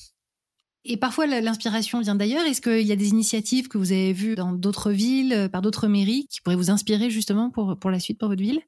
Et 0.89 0.97
parfois, 0.97 1.27
l'inspiration 1.27 1.99
vient 1.99 2.15
d'ailleurs. 2.15 2.45
Est-ce 2.45 2.61
qu'il 2.61 2.87
y 2.87 2.91
a 2.91 2.95
des 2.95 3.09
initiatives 3.09 3.67
que 3.67 3.77
vous 3.77 3.91
avez 3.91 4.13
vues 4.13 4.35
dans 4.35 4.53
d'autres 4.53 4.91
villes, 4.91 5.33
euh, 5.33 5.49
par 5.49 5.61
d'autres 5.61 5.87
mairies, 5.87 6.27
qui 6.29 6.41
pourraient 6.41 6.55
vous 6.55 6.71
inspirer 6.71 7.09
justement 7.09 7.49
pour, 7.49 7.77
pour 7.77 7.91
la 7.91 7.99
suite, 7.99 8.17
pour 8.17 8.29
votre 8.29 8.41
ville? 8.41 8.61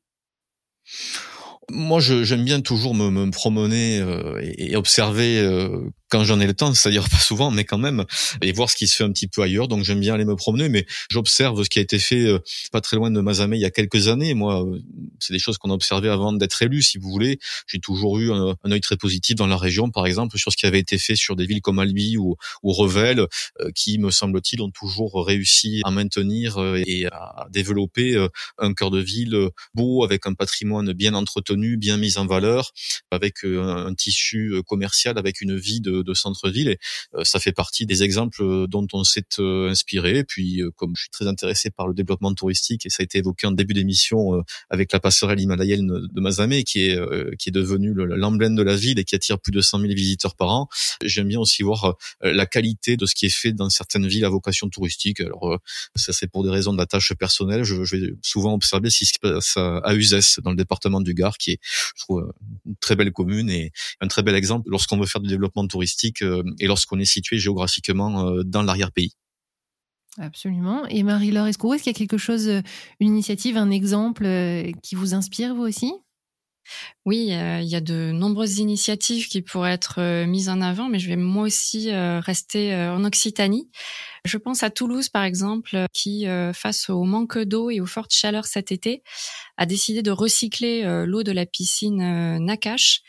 Moi, 1.71 1.99
j'aime 1.99 2.43
bien 2.43 2.61
toujours 2.61 2.93
me, 2.93 3.09
me 3.09 3.31
promener 3.31 3.99
euh, 3.99 4.39
et, 4.41 4.75
observer 4.75 5.39
euh, 5.39 5.89
quand 6.09 6.23
j'en 6.23 6.39
ai 6.39 6.47
le 6.47 6.53
temps, 6.53 6.73
c'est-à-dire 6.73 7.07
pas 7.07 7.19
souvent, 7.19 7.51
mais 7.51 7.63
quand 7.63 7.77
même, 7.77 8.05
et 8.41 8.51
voir 8.51 8.69
ce 8.69 8.75
qui 8.75 8.87
se 8.87 8.95
fait 8.95 9.03
un 9.03 9.11
petit 9.11 9.27
peu 9.27 9.41
ailleurs. 9.41 9.67
Donc 9.67 9.83
j'aime 9.83 9.99
bien 9.99 10.15
aller 10.15 10.25
me 10.25 10.35
promener, 10.35 10.69
mais 10.69 10.85
j'observe 11.09 11.63
ce 11.63 11.69
qui 11.69 11.79
a 11.79 11.81
été 11.81 11.99
fait 11.99 12.25
euh, 12.25 12.39
pas 12.71 12.81
très 12.81 12.97
loin 12.97 13.11
de 13.11 13.21
Mazamet 13.21 13.57
il 13.57 13.61
y 13.61 13.65
a 13.65 13.71
quelques 13.71 14.07
années. 14.07 14.33
Moi, 14.33 14.65
euh, 14.65 14.79
c'est 15.19 15.33
des 15.33 15.39
choses 15.39 15.57
qu'on 15.57 15.69
a 15.69 15.73
observées 15.73 16.09
avant 16.09 16.33
d'être 16.33 16.61
élu, 16.61 16.81
si 16.81 16.97
vous 16.97 17.09
voulez. 17.09 17.39
J'ai 17.67 17.79
toujours 17.79 18.19
eu 18.19 18.31
un, 18.31 18.55
œil 18.69 18.81
très 18.81 18.97
positif 18.97 19.35
dans 19.35 19.47
la 19.47 19.57
région, 19.57 19.89
par 19.89 20.05
exemple, 20.05 20.37
sur 20.37 20.51
ce 20.51 20.57
qui 20.57 20.65
avait 20.65 20.79
été 20.79 20.97
fait 20.97 21.15
sur 21.15 21.35
des 21.35 21.45
villes 21.45 21.61
comme 21.61 21.79
Albi 21.79 22.17
ou, 22.17 22.35
ou 22.63 22.73
Revel, 22.73 23.19
euh, 23.59 23.71
qui, 23.75 23.99
me 23.99 24.11
semble-t-il, 24.11 24.61
ont 24.61 24.71
toujours 24.71 25.25
réussi 25.25 25.81
à 25.83 25.91
maintenir 25.91 26.57
et 26.75 27.05
à 27.07 27.47
développer 27.51 28.27
un 28.57 28.73
cœur 28.73 28.91
de 28.91 28.99
ville 28.99 29.49
beau, 29.73 30.03
avec 30.03 30.25
un 30.25 30.33
patrimoine 30.33 30.93
bien 30.93 31.13
entretenu, 31.13 31.77
bien 31.77 31.97
mis 31.97 32.17
en 32.17 32.25
valeur, 32.25 32.71
avec 33.11 33.43
un, 33.43 33.87
un 33.87 33.93
tissu 33.93 34.61
commercial, 34.65 35.17
avec 35.17 35.41
une 35.41 35.57
vie 35.57 35.81
de 35.81 35.98
de, 36.03 36.13
centre-ville. 36.13 36.69
Et 36.69 36.79
euh, 37.15 37.23
ça 37.23 37.39
fait 37.39 37.51
partie 37.51 37.85
des 37.85 38.03
exemples 38.03 38.43
euh, 38.43 38.67
dont 38.67 38.87
on 38.93 39.03
s'est 39.03 39.23
euh, 39.39 39.69
inspiré. 39.69 40.19
Et 40.19 40.23
puis, 40.23 40.61
comme 40.75 40.95
je 40.95 41.01
suis 41.03 41.09
très 41.09 41.27
intéressé 41.27 41.69
par 41.69 41.87
le 41.87 41.93
développement 41.93 42.33
touristique, 42.33 42.85
et 42.85 42.89
ça 42.89 42.97
a 43.01 43.03
été 43.03 43.19
évoqué 43.19 43.47
en 43.47 43.51
début 43.51 43.73
d'émission 43.73 44.43
avec 44.69 44.91
la 44.91 44.99
passerelle 44.99 45.39
himalayenne 45.39 45.87
de 45.87 46.21
Mazamé, 46.21 46.63
qui 46.63 46.85
est 46.85 46.99
qui 47.37 47.49
est 47.49 47.51
devenue 47.51 47.93
l'emblème 47.93 48.55
de 48.55 48.63
la 48.63 48.75
ville 48.75 48.99
et 48.99 49.03
qui 49.03 49.15
attire 49.15 49.39
plus 49.39 49.51
de 49.51 49.61
100 49.61 49.79
000 49.79 49.93
visiteurs 49.93 50.35
par 50.35 50.49
an. 50.49 50.69
J'aime 51.03 51.27
bien 51.27 51.39
aussi 51.39 51.63
voir 51.63 51.95
la 52.21 52.45
qualité 52.45 52.97
de 52.97 53.05
ce 53.05 53.15
qui 53.15 53.25
est 53.25 53.35
fait 53.35 53.53
dans 53.53 53.69
certaines 53.69 54.07
villes 54.07 54.25
à 54.25 54.29
vocation 54.29 54.69
touristique. 54.69 55.21
Alors, 55.21 55.59
ça 55.95 56.13
c'est 56.13 56.27
pour 56.27 56.43
des 56.43 56.49
raisons 56.49 56.73
de 56.73 56.77
la 56.77 56.85
tâche 56.85 57.13
personnelle. 57.13 57.63
Je, 57.63 57.75
vais 57.75 58.13
souvent 58.21 58.53
observer 58.53 58.89
ce 58.89 58.99
qui 58.99 59.05
se 59.05 59.19
passe 59.19 59.57
à 59.57 59.93
Uzès, 59.95 60.39
dans 60.43 60.51
le 60.51 60.57
département 60.57 61.01
du 61.01 61.13
Gard, 61.13 61.37
qui 61.37 61.51
est, 61.51 61.59
je 61.95 62.03
trouve, 62.03 62.31
une 62.65 62.75
très 62.77 62.95
belle 62.95 63.11
commune 63.11 63.49
et 63.49 63.71
un 64.01 64.07
très 64.07 64.23
bel 64.23 64.35
exemple 64.35 64.69
lorsqu'on 64.69 64.97
veut 64.97 65.05
faire 65.05 65.21
du 65.21 65.29
développement 65.29 65.65
touristique 65.67 65.88
euh, 66.21 66.43
et 66.59 66.67
lorsqu'on 66.67 66.99
est 66.99 67.05
situé 67.05 67.37
géographiquement 67.37 68.25
euh, 68.25 68.43
dans 68.43 68.63
l'arrière-pays. 68.63 69.13
Absolument. 70.17 70.85
Et 70.87 71.03
Marie-Laure 71.03 71.47
Escourou, 71.47 71.75
est-ce 71.75 71.83
qu'il 71.83 71.93
y 71.93 71.95
a 71.95 71.97
quelque 71.97 72.17
chose, 72.17 72.47
euh, 72.47 72.61
une 72.99 73.09
initiative, 73.09 73.57
un 73.57 73.69
exemple 73.69 74.25
qui 74.83 74.95
vous 74.95 75.13
inspire, 75.13 75.55
vous 75.55 75.63
aussi? 75.63 75.93
Oui, 77.03 77.29
il 77.31 77.67
y 77.67 77.75
a 77.75 77.81
de 77.81 78.11
nombreuses 78.11 78.59
initiatives 78.59 79.27
qui 79.27 79.41
pourraient 79.41 79.71
être 79.71 80.25
mises 80.25 80.49
en 80.49 80.61
avant, 80.61 80.87
mais 80.87 80.99
je 80.99 81.07
vais 81.07 81.15
moi 81.15 81.45
aussi 81.45 81.89
rester 81.91 82.75
en 82.75 83.03
Occitanie. 83.05 83.71
Je 84.23 84.37
pense 84.37 84.61
à 84.61 84.69
Toulouse, 84.69 85.09
par 85.09 85.23
exemple, 85.23 85.85
qui, 85.93 86.27
face 86.53 86.91
au 86.91 87.05
manque 87.05 87.39
d'eau 87.39 87.71
et 87.71 87.79
aux 87.79 87.87
fortes 87.87 88.13
chaleurs 88.13 88.45
cet 88.45 88.71
été, 88.71 89.01
a 89.57 89.65
décidé 89.65 90.03
de 90.03 90.11
recycler 90.11 90.83
l'eau 91.07 91.23
de 91.23 91.31
la 91.31 91.47
piscine 91.47 92.37
Nakash 92.37 93.01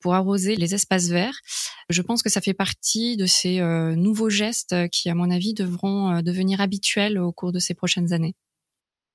pour 0.00 0.14
arroser 0.14 0.56
les 0.56 0.74
espaces 0.74 1.08
verts. 1.08 1.38
Je 1.88 2.02
pense 2.02 2.22
que 2.22 2.30
ça 2.30 2.40
fait 2.40 2.54
partie 2.54 3.16
de 3.16 3.26
ces 3.26 3.60
euh, 3.60 3.94
nouveaux 3.94 4.30
gestes 4.30 4.74
qui, 4.90 5.08
à 5.10 5.14
mon 5.14 5.30
avis, 5.30 5.54
devront 5.54 6.10
euh, 6.10 6.22
devenir 6.22 6.60
habituels 6.60 7.18
au 7.18 7.32
cours 7.32 7.52
de 7.52 7.58
ces 7.58 7.74
prochaines 7.74 8.12
années. 8.12 8.34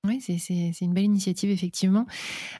Oui, 0.07 0.19
c'est 0.19 0.81
une 0.81 0.93
belle 0.93 1.03
initiative, 1.03 1.51
effectivement. 1.51 2.07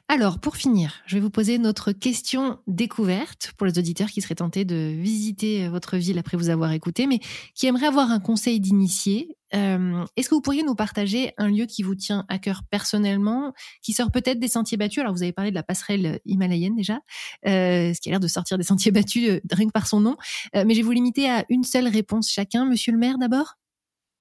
Alors, 0.06 0.38
pour 0.38 0.56
finir, 0.56 1.02
je 1.06 1.16
vais 1.16 1.20
vous 1.20 1.30
poser 1.30 1.58
notre 1.58 1.90
question 1.90 2.60
découverte 2.68 3.52
pour 3.56 3.66
les 3.66 3.80
auditeurs 3.80 4.10
qui 4.10 4.20
seraient 4.20 4.36
tentés 4.36 4.64
de 4.64 4.94
visiter 4.96 5.68
votre 5.68 5.96
ville 5.96 6.20
après 6.20 6.36
vous 6.36 6.50
avoir 6.50 6.70
écouté, 6.70 7.08
mais 7.08 7.18
qui 7.56 7.66
aimeraient 7.66 7.86
avoir 7.86 8.12
un 8.12 8.20
conseil 8.20 8.60
d'initié. 8.60 9.36
Euh, 9.54 10.04
est-ce 10.16 10.28
que 10.28 10.34
vous 10.34 10.40
pourriez 10.40 10.62
nous 10.62 10.74
partager 10.74 11.32
un 11.38 11.48
lieu 11.48 11.66
qui 11.66 11.82
vous 11.82 11.94
tient 11.94 12.24
à 12.28 12.38
cœur 12.38 12.62
personnellement, 12.70 13.52
qui 13.82 13.92
sort 13.92 14.10
peut-être 14.10 14.38
des 14.38 14.48
sentiers 14.48 14.76
battus? 14.76 15.00
Alors, 15.00 15.12
vous 15.12 15.22
avez 15.22 15.32
parlé 15.32 15.50
de 15.50 15.54
la 15.54 15.62
passerelle 15.62 16.20
himalayenne 16.24 16.74
déjà, 16.74 17.00
euh, 17.46 17.92
ce 17.94 18.00
qui 18.00 18.08
a 18.08 18.12
l'air 18.12 18.20
de 18.20 18.28
sortir 18.28 18.58
des 18.58 18.64
sentiers 18.64 18.92
battus 18.92 19.28
euh, 19.28 19.40
rien 19.52 19.66
que 19.66 19.72
par 19.72 19.86
son 19.86 20.00
nom. 20.00 20.16
mais 20.54 20.74
je 20.74 20.80
vais 20.80 20.82
vous 20.82 20.92
limiter 20.92 21.28
à 21.30 21.44
une 21.48 21.64
seule 21.64 21.88
réponse 21.88 22.30
chacun. 22.30 22.64
Monsieur 22.64 22.92
le 22.92 22.98
maire, 22.98 23.18
d'abord? 23.18 23.56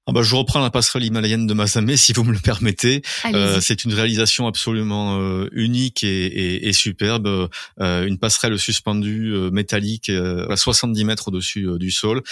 Ah 0.07 0.13
bah, 0.13 0.23
je 0.23 0.35
reprends 0.35 0.59
la 0.59 0.71
passerelle 0.71 1.03
himalayenne 1.03 1.45
de 1.45 1.53
Masamé, 1.53 1.95
si 1.95 2.11
vous 2.11 2.23
me 2.23 2.33
le 2.33 2.39
permettez. 2.39 3.03
Euh, 3.35 3.61
c'est 3.61 3.83
une 3.83 3.93
réalisation 3.93 4.47
absolument 4.47 5.19
euh, 5.19 5.47
unique 5.51 6.03
et, 6.03 6.25
et, 6.25 6.67
et 6.69 6.73
superbe. 6.73 7.49
Euh, 7.79 8.07
une 8.07 8.17
passerelle 8.17 8.57
suspendue 8.57 9.31
euh, 9.31 9.51
métallique 9.51 10.09
à 10.09 10.55
70 10.55 11.05
mètres 11.05 11.27
au-dessus 11.27 11.67
du 11.77 11.91
sol, 11.91 12.23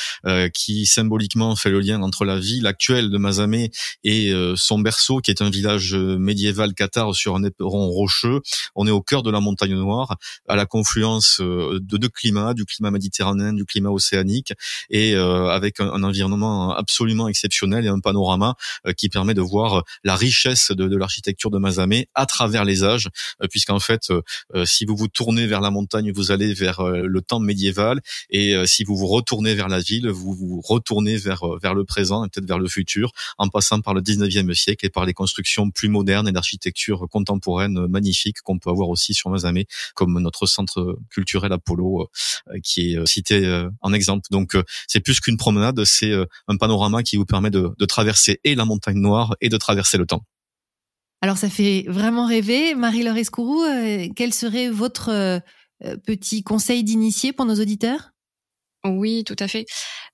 qui 0.53 0.87
symboliquement 0.87 1.55
fait 1.55 1.69
le 1.69 1.79
lien 1.79 2.01
entre 2.01 2.25
la 2.25 2.39
ville 2.39 2.65
actuelle 2.65 3.11
de 3.11 3.17
Masamé 3.19 3.69
et 4.03 4.33
son 4.55 4.79
berceau, 4.79 5.19
qui 5.19 5.29
est 5.31 5.41
un 5.41 5.49
village 5.49 5.93
médiéval 5.95 6.73
cathare 6.73 7.13
sur 7.13 7.35
un 7.35 7.43
éperon 7.43 7.87
rocheux. 7.87 8.41
On 8.75 8.87
est 8.87 8.91
au 8.91 9.01
cœur 9.01 9.21
de 9.21 9.29
la 9.29 9.39
montagne 9.39 9.75
noire, 9.75 10.17
à 10.47 10.55
la 10.55 10.65
confluence 10.65 11.39
de 11.39 11.97
deux 11.97 12.09
climats, 12.09 12.53
du 12.53 12.65
climat 12.65 12.91
méditerranéen, 12.91 13.53
du 13.53 13.65
climat 13.65 13.89
océanique, 13.89 14.53
et 14.89 15.15
avec 15.15 15.79
un, 15.79 15.91
un 15.91 16.03
environnement 16.03 16.75
absolument 16.75 17.27
exceptionnel 17.27 17.58
et 17.63 17.87
un 17.87 17.99
panorama 17.99 18.55
euh, 18.85 18.93
qui 18.93 19.09
permet 19.09 19.33
de 19.33 19.41
voir 19.41 19.79
euh, 19.79 19.81
la 20.03 20.15
richesse 20.15 20.71
de, 20.71 20.95
l'architecture 20.95 21.49
de 21.49 21.57
Mazamet 21.57 22.07
à 22.15 22.25
travers 22.25 22.65
les 22.65 22.83
âges, 22.83 23.09
euh, 23.41 23.47
puisqu'en 23.49 23.79
fait, 23.79 24.11
si 24.65 24.85
vous 24.85 24.95
vous 24.95 25.07
tournez 25.07 25.45
vers 25.47 25.61
la 25.61 25.71
montagne, 25.71 26.11
vous 26.11 26.31
allez 26.31 26.53
vers 26.53 26.81
le 26.83 27.21
temps 27.21 27.39
médiéval, 27.39 28.01
et 28.29 28.55
si 28.65 28.83
vous 28.83 28.95
vous 28.95 29.07
retournez 29.07 29.55
vers 29.55 29.67
la 29.67 29.79
ville, 29.79 30.09
vous 30.09 30.33
vous 30.33 30.61
retournez 30.61 31.17
vers 31.17 31.43
vers 31.61 31.73
le 31.73 31.85
présent 31.85 32.25
et 32.25 32.29
peut-être 32.29 32.47
vers 32.47 32.59
le 32.59 32.67
futur, 32.67 33.11
en 33.37 33.49
passant 33.49 33.81
par 33.81 33.93
le 33.93 34.01
19e 34.01 34.53
siècle 34.53 34.85
et 34.85 34.89
par 34.89 35.05
les 35.05 35.13
constructions 35.13 35.69
plus 35.69 35.89
modernes 35.89 36.27
et 36.27 36.31
d'architecture 36.31 37.07
contemporaine 37.09 37.87
magnifique 37.87 38.41
qu'on 38.41 38.59
peut 38.59 38.69
avoir 38.69 38.89
aussi 38.89 39.13
sur 39.13 39.29
Mazamet, 39.29 39.67
comme 39.95 40.19
notre 40.19 40.45
centre 40.45 40.97
culturel 41.09 41.51
Apollo, 41.53 42.09
qui 42.63 42.93
est 42.93 43.05
cité 43.05 43.67
en 43.81 43.93
exemple. 43.93 44.27
Donc, 44.31 44.57
c'est 44.87 44.99
plus 44.99 45.19
qu'une 45.19 45.37
promenade, 45.37 45.83
c'est 45.85 46.13
un 46.47 46.57
panorama 46.57 47.03
qui 47.03 47.17
vous 47.17 47.25
permet 47.25 47.48
de, 47.49 47.73
traverser 47.85 48.39
et 48.43 48.55
la 48.55 48.65
montagne 48.65 48.99
noire 48.99 49.35
et 49.41 49.49
de 49.49 49.57
traverser 49.57 49.97
le 49.97 50.05
temps. 50.05 50.23
Alors 51.21 51.37
ça 51.37 51.49
fait 51.49 51.85
vraiment 51.87 52.25
rêver. 52.25 52.75
Marie-Laure 52.75 53.17
Escourou, 53.17 53.63
euh, 53.63 54.07
quel 54.15 54.33
serait 54.33 54.69
votre 54.69 55.09
euh, 55.09 55.39
petit 56.05 56.43
conseil 56.43 56.83
d'initié 56.83 57.33
pour 57.33 57.45
nos 57.45 57.55
auditeurs? 57.55 58.11
Oui, 58.85 59.25
tout 59.25 59.35
à 59.39 59.49
fait. 59.49 59.65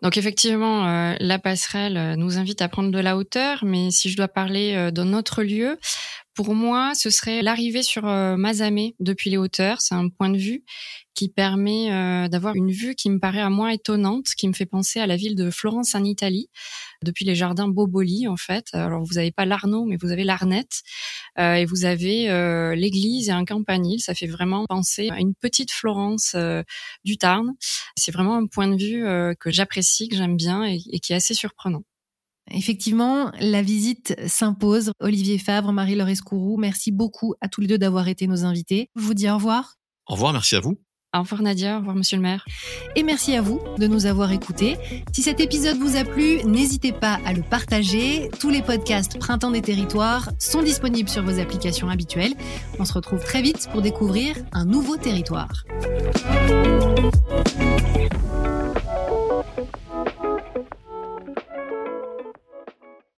Donc 0.01 0.17
effectivement, 0.17 0.87
euh, 0.87 1.15
la 1.19 1.37
passerelle 1.37 2.15
nous 2.17 2.39
invite 2.39 2.63
à 2.63 2.69
prendre 2.69 2.89
de 2.89 2.99
la 2.99 3.15
hauteur, 3.15 3.63
mais 3.63 3.91
si 3.91 4.09
je 4.09 4.17
dois 4.17 4.27
parler 4.27 4.91
d'un 4.91 5.13
autre 5.13 5.43
lieu, 5.43 5.77
pour 6.35 6.53
moi, 6.53 6.93
ce 6.95 7.09
serait 7.09 7.41
l'arrivée 7.41 7.81
sur 7.81 8.05
euh, 8.05 8.35
Mazamé 8.35 8.95
depuis 8.99 9.29
les 9.29 9.37
hauteurs. 9.37 9.79
C'est 9.79 9.95
un 9.95 10.09
point 10.09 10.29
de 10.29 10.37
vue 10.37 10.63
qui 11.13 11.29
permet 11.29 11.93
euh, 11.93 12.27
d'avoir 12.27 12.55
une 12.55 12.71
vue 12.71 12.93
qui 12.93 13.09
me 13.09 13.19
paraît 13.19 13.39
à 13.39 13.49
moi 13.49 13.73
étonnante, 13.73 14.25
qui 14.35 14.49
me 14.49 14.53
fait 14.53 14.65
penser 14.65 14.99
à 14.99 15.07
la 15.07 15.15
ville 15.15 15.35
de 15.35 15.49
Florence 15.49 15.95
en 15.95 16.03
Italie, 16.03 16.49
depuis 17.03 17.23
les 17.23 17.35
jardins 17.35 17.69
Boboli 17.69 18.27
en 18.27 18.35
fait. 18.35 18.67
Alors 18.73 19.01
vous 19.05 19.13
n'avez 19.13 19.31
pas 19.31 19.45
l'Arnaud, 19.45 19.85
mais 19.85 19.95
vous 19.95 20.11
avez 20.11 20.25
l'Arnette, 20.25 20.81
euh, 21.39 21.53
et 21.53 21.65
vous 21.65 21.85
avez 21.85 22.27
l'église 22.75 23.29
et 23.29 23.31
un 23.31 23.45
campanile. 23.45 24.01
Ça 24.01 24.13
fait 24.13 24.27
vraiment 24.27 24.65
penser 24.67 25.09
à 25.11 25.19
une 25.21 25.35
petite 25.35 25.71
Florence 25.71 26.35
du 27.05 27.17
Tarn. 27.17 27.53
C'est 27.95 28.11
vraiment 28.11 28.35
un 28.35 28.47
point 28.47 28.67
de 28.67 28.75
vue 28.75 29.35
que 29.39 29.51
j'apprécie, 29.51 30.09
que 30.09 30.17
j'aime 30.17 30.35
bien 30.35 30.65
et 30.65 30.99
qui 30.99 31.13
est 31.13 31.15
assez 31.15 31.33
surprenant. 31.33 31.83
Effectivement, 32.51 33.31
la 33.39 33.61
visite 33.61 34.15
s'impose. 34.27 34.91
Olivier 34.99 35.37
Favre, 35.37 35.71
Marie-Laure 35.71 36.09
Escourou, 36.09 36.57
merci 36.57 36.91
beaucoup 36.91 37.33
à 37.41 37.47
tous 37.47 37.61
les 37.61 37.67
deux 37.67 37.77
d'avoir 37.77 38.07
été 38.07 38.27
nos 38.27 38.45
invités. 38.45 38.89
Je 38.95 39.01
vous 39.01 39.13
dis 39.13 39.29
au 39.29 39.35
revoir. 39.35 39.75
Au 40.07 40.13
revoir, 40.13 40.33
merci 40.33 40.55
à 40.55 40.59
vous. 40.59 40.77
Au 41.15 41.19
revoir 41.19 41.43
Nadia, 41.43 41.77
au 41.77 41.79
revoir 41.79 41.95
Monsieur 41.95 42.17
le 42.17 42.23
maire. 42.23 42.43
Et 42.97 43.03
merci 43.03 43.35
à 43.35 43.41
vous 43.41 43.61
de 43.77 43.87
nous 43.87 44.05
avoir 44.05 44.33
écoutés. 44.33 44.77
Si 45.13 45.21
cet 45.21 45.39
épisode 45.39 45.77
vous 45.77 45.95
a 45.95 46.03
plu, 46.03 46.43
n'hésitez 46.43 46.91
pas 46.91 47.19
à 47.25 47.31
le 47.31 47.41
partager. 47.41 48.29
Tous 48.39 48.49
les 48.49 48.61
podcasts 48.61 49.17
Printemps 49.17 49.51
des 49.51 49.61
territoires 49.61 50.29
sont 50.39 50.61
disponibles 50.61 51.07
sur 51.07 51.23
vos 51.23 51.39
applications 51.39 51.87
habituelles. 51.87 52.33
On 52.79 52.85
se 52.85 52.91
retrouve 52.91 53.23
très 53.23 53.41
vite 53.41 53.69
pour 53.71 53.81
découvrir 53.81 54.35
un 54.51 54.65
nouveau 54.65 54.97
territoire. 54.97 55.63